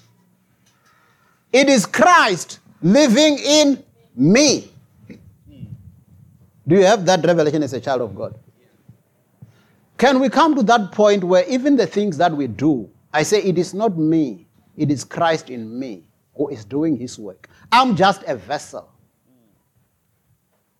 [1.52, 3.82] it is Christ living in
[4.14, 4.70] me.
[6.68, 8.38] Do you have that revelation as a child of God?
[9.98, 13.42] Can we come to that point where even the things that we do, I say
[13.42, 14.46] it is not me,
[14.76, 16.04] it is Christ in me
[16.34, 17.48] who is doing his work.
[17.72, 18.90] I'm just a vessel.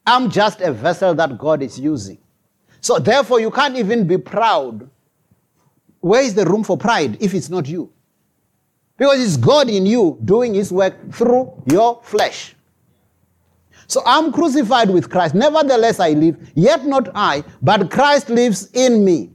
[0.06, 2.18] I'm just a vessel that God is using.
[2.86, 4.88] So therefore, you can't even be proud.
[5.98, 7.92] Where is the room for pride if it's not you?
[8.96, 12.54] Because it's God in you doing his work through your flesh.
[13.88, 15.34] So I'm crucified with Christ.
[15.34, 19.32] Nevertheless, I live, yet not I, but Christ lives in me.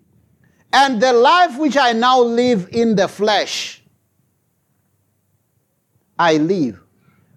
[0.72, 3.84] And the life which I now live in the flesh,
[6.18, 6.82] I live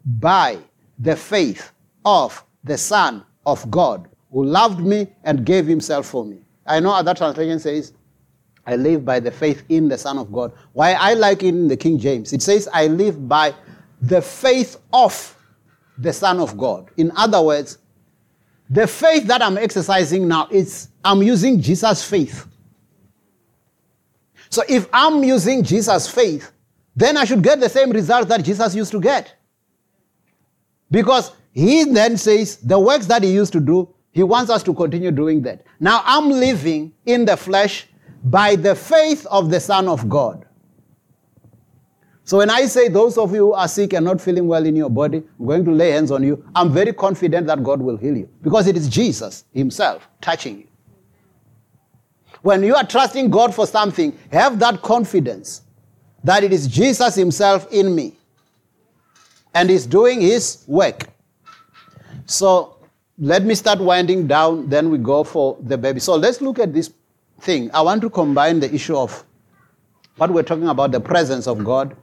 [0.05, 0.59] by
[0.97, 1.73] the faith
[2.05, 6.41] of the Son of God, who loved me and gave himself for me.
[6.66, 7.93] I know other translation says,
[8.66, 10.53] I live by the faith in the Son of God.
[10.72, 13.55] Why I like it in the King James, it says, I live by
[14.03, 15.39] the faith of
[15.99, 16.91] the Son of God.
[16.97, 17.78] In other words,
[18.68, 22.49] the faith that I'm exercising now is I'm using Jesus' faith.
[24.51, 26.51] So if I'm using Jesus' faith,
[26.97, 29.32] then I should get the same result that Jesus used to get.
[30.91, 34.73] Because he then says the works that he used to do, he wants us to
[34.73, 35.65] continue doing that.
[35.81, 37.89] Now I'm living in the flesh
[38.23, 40.47] by the faith of the Son of God.
[42.23, 44.77] So when I say those of you who are sick and not feeling well in
[44.77, 47.97] your body, I'm going to lay hands on you, I'm very confident that God will
[47.97, 50.67] heal you because it is Jesus himself touching you.
[52.43, 55.62] When you are trusting God for something, have that confidence
[56.23, 58.15] that it is Jesus himself in me
[59.55, 61.09] and he's doing his work.
[62.27, 62.74] So
[63.19, 66.01] let me start winding down, then we go for the baby.
[66.01, 66.93] So let's look at this
[67.41, 67.71] thing.
[67.73, 69.25] I want to combine the issue of
[70.17, 71.97] what we're talking about the presence of God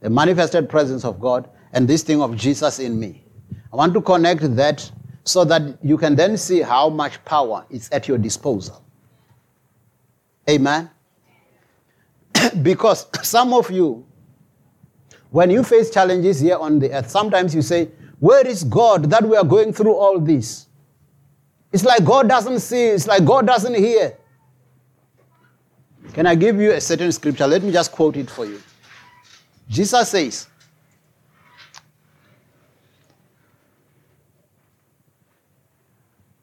[0.00, 3.24] the manifested presence of God, and this thing of Jesus in me.
[3.72, 4.90] I want to connect that
[5.24, 8.82] so that you can then see how much power is at your disposal.
[10.48, 10.90] Amen.
[12.62, 14.06] because some of you,
[15.30, 17.90] when you face challenges here on the earth, sometimes you say,
[18.20, 20.66] Where is God that we are going through all this?
[21.72, 24.16] It's like God doesn't see, it's like God doesn't hear.
[26.14, 27.46] Can I give you a certain scripture?
[27.46, 28.60] Let me just quote it for you.
[29.68, 30.48] Jesus says,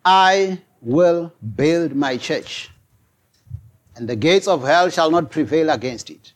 [0.06, 2.70] I will build my church,
[3.96, 6.34] and the gates of hell shall not prevail against it.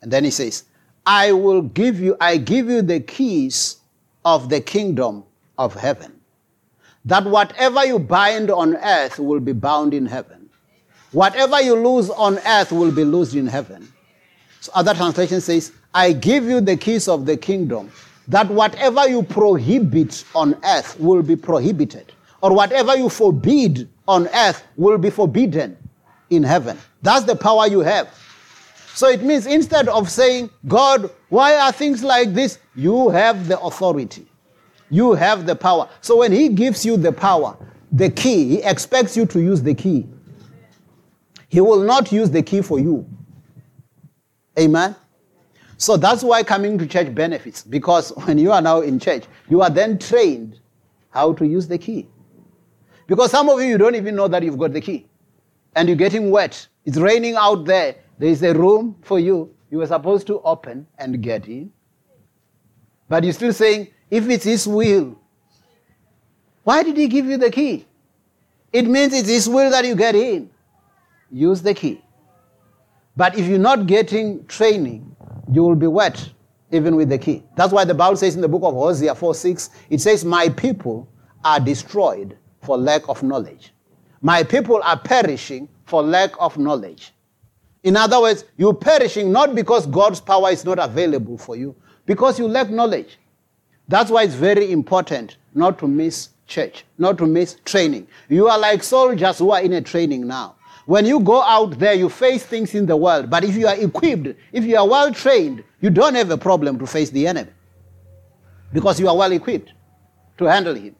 [0.00, 0.64] And then he says,
[1.04, 3.79] I will give you, I give you the keys
[4.24, 5.24] of the kingdom
[5.58, 6.20] of heaven.
[7.04, 10.50] That whatever you bind on earth will be bound in heaven.
[11.12, 13.90] Whatever you lose on earth will be loosed in heaven.
[14.60, 17.90] So other translation says, I give you the keys of the kingdom,
[18.28, 22.12] that whatever you prohibit on earth will be prohibited,
[22.42, 25.76] or whatever you forbid on earth will be forbidden
[26.28, 26.78] in heaven.
[27.02, 28.14] That's the power you have.
[29.00, 32.58] So it means instead of saying, God, why are things like this?
[32.76, 34.26] You have the authority.
[34.90, 35.88] You have the power.
[36.02, 37.56] So when He gives you the power,
[37.90, 40.06] the key, He expects you to use the key.
[41.48, 43.08] He will not use the key for you.
[44.58, 44.94] Amen.
[45.78, 49.62] So that's why coming to church benefits, because when you are now in church, you
[49.62, 50.60] are then trained
[51.08, 52.06] how to use the key.
[53.06, 55.08] Because some of you, you don't even know that you've got the key.
[55.74, 56.68] And you're getting wet.
[56.84, 57.94] It's raining out there.
[58.20, 59.54] There is a room for you.
[59.70, 61.72] You were supposed to open and get in.
[63.08, 65.18] But you're still saying, if it's His will,
[66.62, 67.86] why did He give you the key?
[68.74, 70.50] It means it's His will that you get in.
[71.32, 72.04] Use the key.
[73.16, 75.16] But if you're not getting training,
[75.50, 76.28] you will be wet
[76.72, 77.42] even with the key.
[77.56, 80.50] That's why the Bible says in the book of Hosea 4 6, it says, My
[80.50, 81.08] people
[81.42, 83.72] are destroyed for lack of knowledge.
[84.20, 87.14] My people are perishing for lack of knowledge.
[87.82, 91.74] In other words, you're perishing not because God's power is not available for you,
[92.06, 93.18] because you lack knowledge.
[93.88, 98.06] That's why it's very important not to miss church, not to miss training.
[98.28, 100.56] You are like soldiers who are in a training now.
[100.86, 103.30] When you go out there, you face things in the world.
[103.30, 106.78] But if you are equipped, if you are well trained, you don't have a problem
[106.80, 107.50] to face the enemy
[108.72, 109.72] because you are well equipped
[110.38, 110.94] to handle him.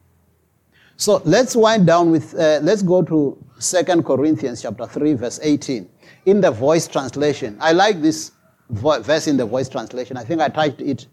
[0.97, 5.89] So let's wind down with, uh, let's go to 2 Corinthians chapter 3, verse 18.
[6.25, 8.31] In the voice translation, I like this
[8.69, 10.17] vo- verse in the voice translation.
[10.17, 11.07] I think I typed it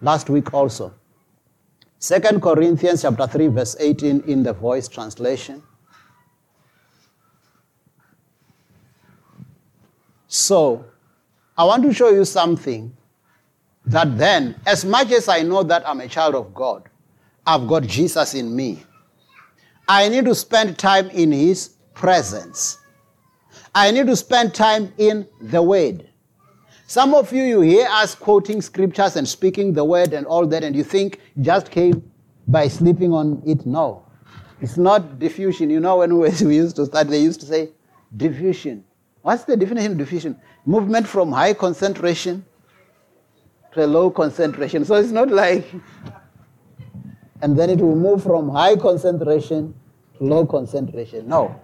[0.00, 0.92] last week also.
[2.00, 5.62] 2 Corinthians chapter 3, verse 18 in the voice translation.
[10.28, 10.84] So,
[11.56, 12.94] I want to show you something
[13.86, 16.88] that then, as much as I know that I'm a child of God,
[17.46, 18.82] I've got Jesus in me.
[19.86, 22.78] I need to spend time in His presence.
[23.74, 26.08] I need to spend time in the Word.
[26.86, 30.62] Some of you, you hear us quoting scriptures and speaking the Word and all that,
[30.62, 32.08] and you think just came
[32.46, 33.66] by sleeping on it.
[33.66, 34.06] No.
[34.60, 35.70] It's not diffusion.
[35.70, 37.70] You know, when we used to start, they used to say
[38.16, 38.84] diffusion.
[39.22, 40.38] What's the definition of diffusion?
[40.66, 42.44] Movement from high concentration
[43.72, 44.84] to a low concentration.
[44.84, 45.66] So it's not like,
[47.42, 49.74] and then it will move from high concentration
[50.18, 51.26] to low concentration.
[51.26, 51.60] No.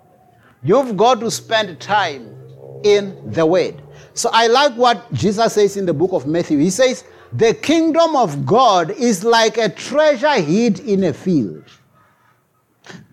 [0.63, 2.37] You've got to spend time
[2.85, 3.81] in the Word.
[4.15, 6.59] So I like what Jesus says in the book of Matthew.
[6.59, 11.65] He says, The kingdom of God is like a treasure hid in a field.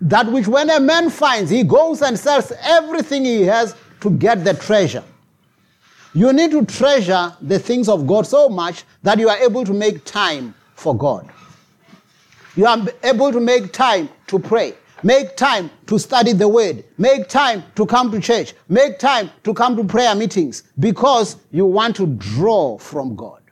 [0.00, 4.44] That which when a man finds, he goes and sells everything he has to get
[4.44, 5.04] the treasure.
[6.14, 9.72] You need to treasure the things of God so much that you are able to
[9.72, 11.30] make time for God.
[12.56, 14.74] You are able to make time to pray.
[15.02, 16.84] Make time to study the word.
[16.96, 18.54] Make time to come to church.
[18.68, 23.42] Make time to come to prayer meetings because you want to draw from God.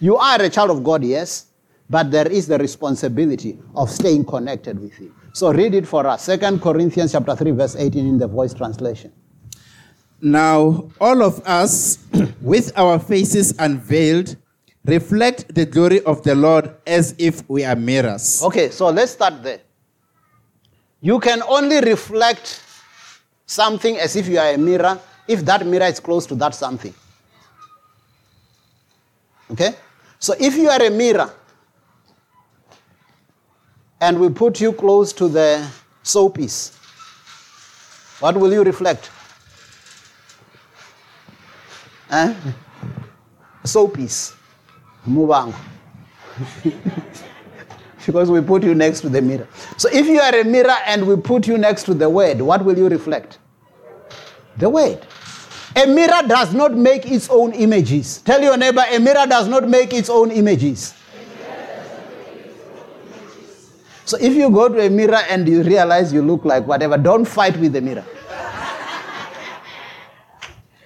[0.00, 1.46] You are a child of God, yes,
[1.88, 5.14] but there is the responsibility of staying connected with Him.
[5.32, 6.26] So read it for us.
[6.26, 9.12] 2 Corinthians chapter 3, verse 18 in the voice translation.
[10.22, 11.98] Now, all of us,
[12.40, 14.36] with our faces unveiled,
[14.90, 18.42] reflect the glory of the Lord as if we are mirrors.
[18.42, 19.60] Okay, so let's start there.
[21.00, 22.62] You can only reflect
[23.46, 26.92] something as if you are a mirror if that mirror is close to that something.
[29.50, 29.74] Okay?
[30.18, 31.30] So if you are a mirror
[34.00, 35.66] and we put you close to the
[36.02, 36.76] soappiece,
[38.18, 39.10] what will you reflect?
[42.10, 42.34] Eh?
[43.64, 44.34] Soappiece.
[45.06, 45.54] Mubango.
[48.06, 49.46] because we put you next to the mirror.
[49.76, 52.64] So if you are a mirror and we put you next to the word, what
[52.64, 53.38] will you reflect?
[54.56, 55.06] The word.
[55.76, 58.18] A mirror does not make its own images.
[58.22, 60.94] Tell your neighbor, a mirror does not make its own images.
[64.04, 67.24] So if you go to a mirror and you realize you look like whatever, don't
[67.24, 68.04] fight with the mirror.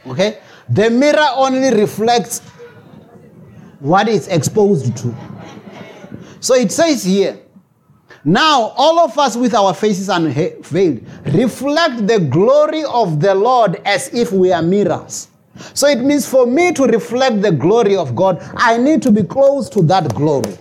[0.06, 0.40] Okay?
[0.68, 2.42] The mirror only reflects
[3.84, 5.14] what it's exposed to.
[6.40, 7.38] So it says here,
[8.24, 14.12] now all of us with our faces unveiled reflect the glory of the Lord as
[14.14, 15.28] if we are mirrors.
[15.74, 19.22] So it means for me to reflect the glory of God, I need to be
[19.22, 20.56] close to that glory.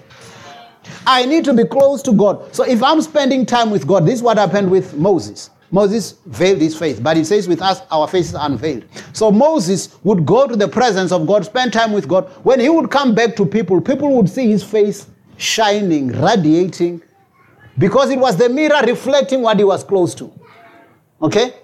[1.07, 2.53] I need to be close to God.
[2.53, 5.49] So if I'm spending time with God, this is what happened with Moses.
[5.73, 8.85] Moses veiled his face, but it says with us, our faces are unveiled.
[9.11, 12.29] So Moses would go to the presence of God, spend time with God.
[12.43, 15.07] When he would come back to people, people would see his face
[15.37, 17.01] shining, radiating,
[17.79, 20.31] because it was the mirror reflecting what he was close to.
[21.23, 21.55] Okay?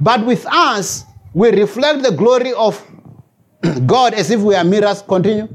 [0.00, 1.02] But with us,
[1.34, 2.80] we reflect the glory of
[3.86, 5.02] God as if we are mirrors.
[5.02, 5.48] Continue.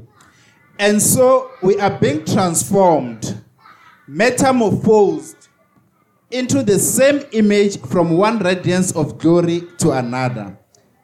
[0.77, 3.41] And so we are being transformed,
[4.09, 5.42] metamorphosed
[6.33, 10.57] into the same image from one radiance of glory to another,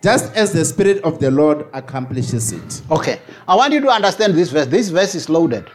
[0.04, 2.82] just as the Spirit of the Lord accomplishes it.
[2.90, 3.20] Okay.
[3.48, 4.68] I want you to understand this verse.
[4.68, 5.70] This verse is loaded.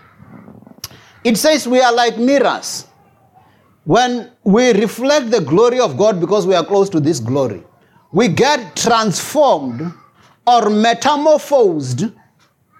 [1.22, 2.86] It says we are like mirrors.
[3.84, 7.62] When we reflect the glory of God because we are close to this glory,
[8.12, 9.92] we get transformed
[10.46, 12.10] or metamorphosed.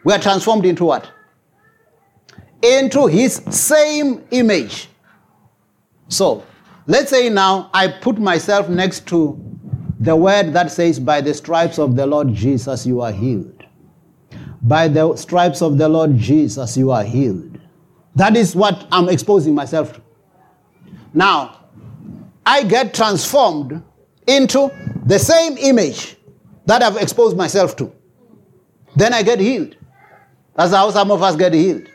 [0.05, 1.11] We are transformed into what?
[2.63, 4.89] Into his same image.
[6.09, 6.45] So,
[6.87, 9.41] let's say now I put myself next to
[10.01, 13.65] the word that says, By the stripes of the Lord Jesus, you are healed.
[14.63, 17.59] By the stripes of the Lord Jesus, you are healed.
[18.15, 20.03] That is what I'm exposing myself to.
[21.13, 21.61] Now,
[22.47, 23.83] I get transformed
[24.27, 24.71] into
[25.07, 26.17] the same image
[26.67, 27.93] that I've exposed myself to.
[28.97, 29.77] Then I get healed.
[30.57, 31.89] That's how some of us get healed.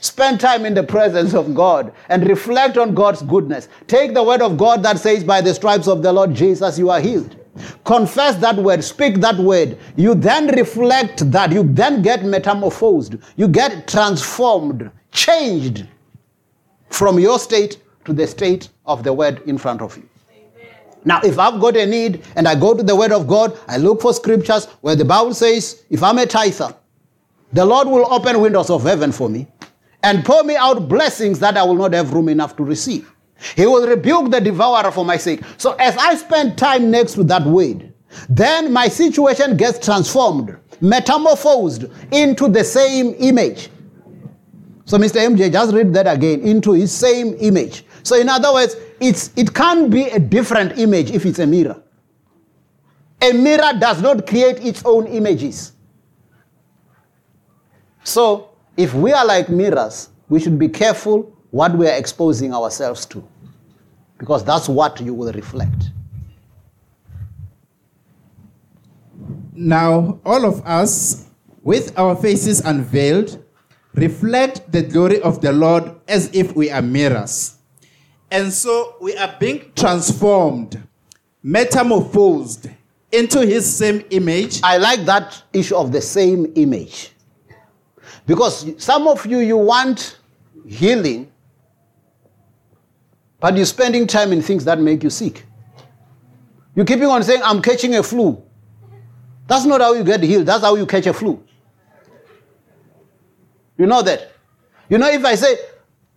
[0.00, 3.68] Spend time in the presence of God and reflect on God's goodness.
[3.86, 6.90] Take the word of God that says, By the stripes of the Lord Jesus, you
[6.90, 7.36] are healed.
[7.84, 9.76] Confess that word, speak that word.
[9.96, 11.50] You then reflect that.
[11.50, 13.16] You then get metamorphosed.
[13.36, 15.88] You get transformed, changed
[16.90, 20.08] from your state to the state of the word in front of you.
[21.04, 23.76] Now, if I've got a need and I go to the Word of God, I
[23.76, 26.74] look for scriptures where the Bible says, if I'm a tither,
[27.52, 29.46] the Lord will open windows of heaven for me
[30.02, 33.12] and pour me out blessings that I will not have room enough to receive.
[33.56, 35.40] He will rebuke the devourer for my sake.
[35.58, 37.92] So, as I spend time next to that word,
[38.28, 43.70] then my situation gets transformed, metamorphosed into the same image.
[44.84, 45.20] So, Mr.
[45.20, 47.84] MJ, just read that again into his same image.
[48.02, 51.80] So, in other words, it's, it can't be a different image if it's a mirror.
[53.20, 55.72] A mirror does not create its own images.
[58.02, 58.47] So,
[58.78, 63.26] if we are like mirrors, we should be careful what we are exposing ourselves to,
[64.18, 65.90] because that's what you will reflect.
[69.52, 71.26] Now, all of us,
[71.62, 73.44] with our faces unveiled,
[73.94, 77.56] reflect the glory of the Lord as if we are mirrors.
[78.30, 80.80] And so we are being transformed,
[81.42, 82.68] metamorphosed
[83.10, 84.60] into his same image.
[84.62, 87.12] I like that issue of the same image.
[88.28, 90.18] Because some of you, you want
[90.68, 91.32] healing,
[93.40, 95.46] but you're spending time in things that make you sick.
[96.74, 98.40] You're keeping on saying, I'm catching a flu.
[99.46, 101.42] That's not how you get healed, that's how you catch a flu.
[103.78, 104.30] You know that?
[104.90, 105.56] You know, if I say,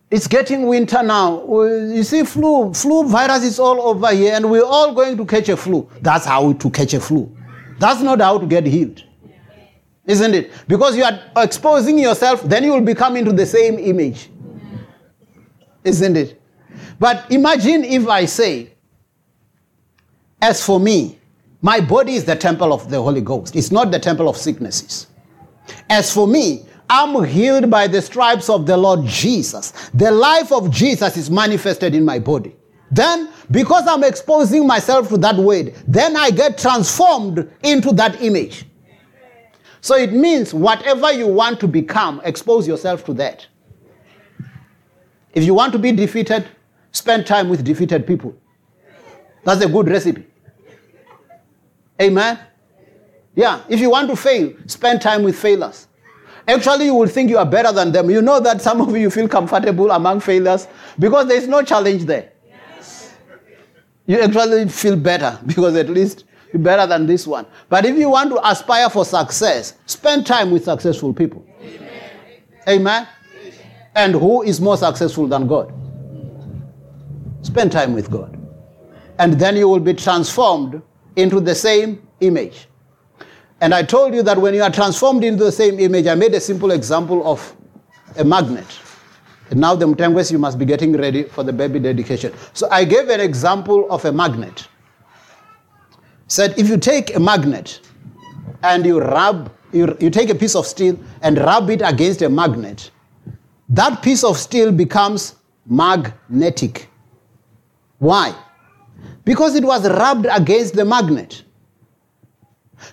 [0.09, 1.47] it's getting winter now.
[1.47, 5.25] Uh, you see, flu, flu virus is all over here, and we're all going to
[5.25, 5.89] catch a flu.
[6.01, 7.33] That's how to catch a flu.
[7.79, 9.01] That's not how to get healed.
[10.05, 10.51] Isn't it?
[10.67, 14.29] Because you are exposing yourself, then you will become into the same image.
[15.83, 16.41] Isn't it?
[16.99, 18.73] But imagine if I say,
[20.41, 21.19] as for me,
[21.61, 23.55] my body is the temple of the Holy Ghost.
[23.55, 25.07] It's not the temple of sicknesses.
[25.89, 29.71] As for me, I'm healed by the stripes of the Lord Jesus.
[29.93, 32.55] The life of Jesus is manifested in my body.
[32.89, 38.65] Then, because I'm exposing myself to that word, then I get transformed into that image.
[39.81, 43.47] So it means whatever you want to become, expose yourself to that.
[45.33, 46.47] If you want to be defeated,
[46.91, 48.35] spend time with defeated people.
[49.43, 50.27] That's a good recipe.
[51.99, 52.39] Amen.
[53.35, 55.87] Yeah, if you want to fail, spend time with failures.
[56.47, 58.09] Actually, you will think you are better than them.
[58.09, 60.67] You know that some of you feel comfortable among failures
[60.99, 62.31] because there is no challenge there.
[64.05, 67.45] You actually feel better because at least better than this one.
[67.69, 71.45] But if you want to aspire for success, spend time with successful people.
[71.61, 72.11] Amen.
[72.67, 73.07] Amen.
[73.95, 75.73] And who is more successful than God?
[77.41, 78.37] Spend time with God.
[79.19, 80.81] And then you will be transformed
[81.15, 82.67] into the same image.
[83.59, 86.33] And I told you that when you are transformed into the same image, I made
[86.33, 87.55] a simple example of
[88.17, 88.79] a magnet.
[89.51, 92.33] And now the Mtengwes, you must be getting ready for the baby dedication.
[92.53, 94.67] So I gave an example of a magnet.
[96.31, 97.81] Said if you take a magnet
[98.63, 102.29] and you rub, you, you take a piece of steel and rub it against a
[102.29, 102.89] magnet,
[103.67, 106.87] that piece of steel becomes magnetic.
[107.99, 108.33] Why?
[109.25, 111.43] Because it was rubbed against the magnet.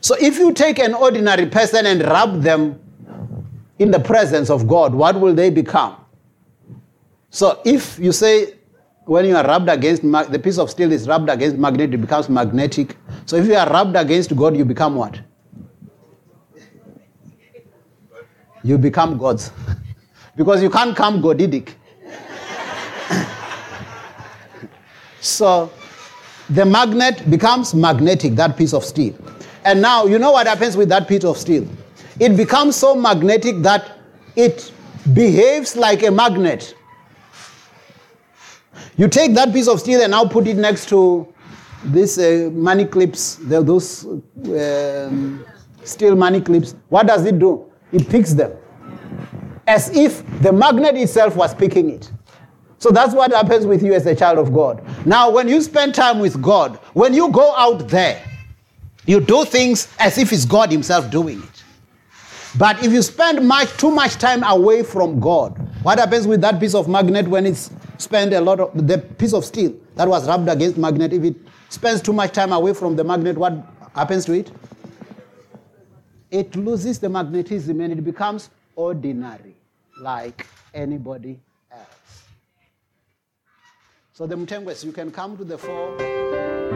[0.01, 2.81] So if you take an ordinary person and rub them
[3.79, 5.95] in the presence of God, what will they become?
[7.31, 8.58] So if you say
[9.09, 12.29] when you are rubbed against the piece of steel is rubbed against magnet, it becomes
[12.29, 12.95] magnetic.
[13.25, 15.19] So if you are rubbed against God, you become what?
[18.63, 19.51] You become gods.
[20.37, 21.71] because you can't come godidic.
[25.23, 25.73] so
[26.51, 29.15] the magnet becomes magnetic, that piece of steel.
[29.65, 31.67] And now, you know what happens with that piece of steel?
[32.21, 34.01] It becomes so magnetic that
[34.37, 34.71] it
[35.15, 36.75] behaves like a magnet.
[38.97, 41.33] You take that piece of steel and now put it next to
[41.85, 45.45] these uh, money clips, those um,
[45.85, 46.75] steel money clips.
[46.89, 47.71] What does it do?
[47.93, 48.53] It picks them
[49.69, 52.11] as if the magnet itself was picking it.
[52.79, 54.83] So that's what happens with you as a child of God.
[55.07, 58.25] Now, when you spend time with God, when you go out there,
[59.07, 61.65] you do things as if it's God Himself doing it.
[62.57, 66.59] But if you spend much, too much time away from God, what happens with that
[66.59, 70.27] piece of magnet when it's spent a lot of the piece of steel that was
[70.27, 71.13] rubbed against magnet?
[71.13, 71.37] If it
[71.69, 73.53] spends too much time away from the magnet, what
[73.95, 74.51] happens to it?
[76.31, 79.57] It loses the magnetism and it becomes ordinary,
[80.01, 81.41] like anybody
[81.73, 82.25] else.
[84.13, 86.68] So the Mtengwes, you can come to the fore.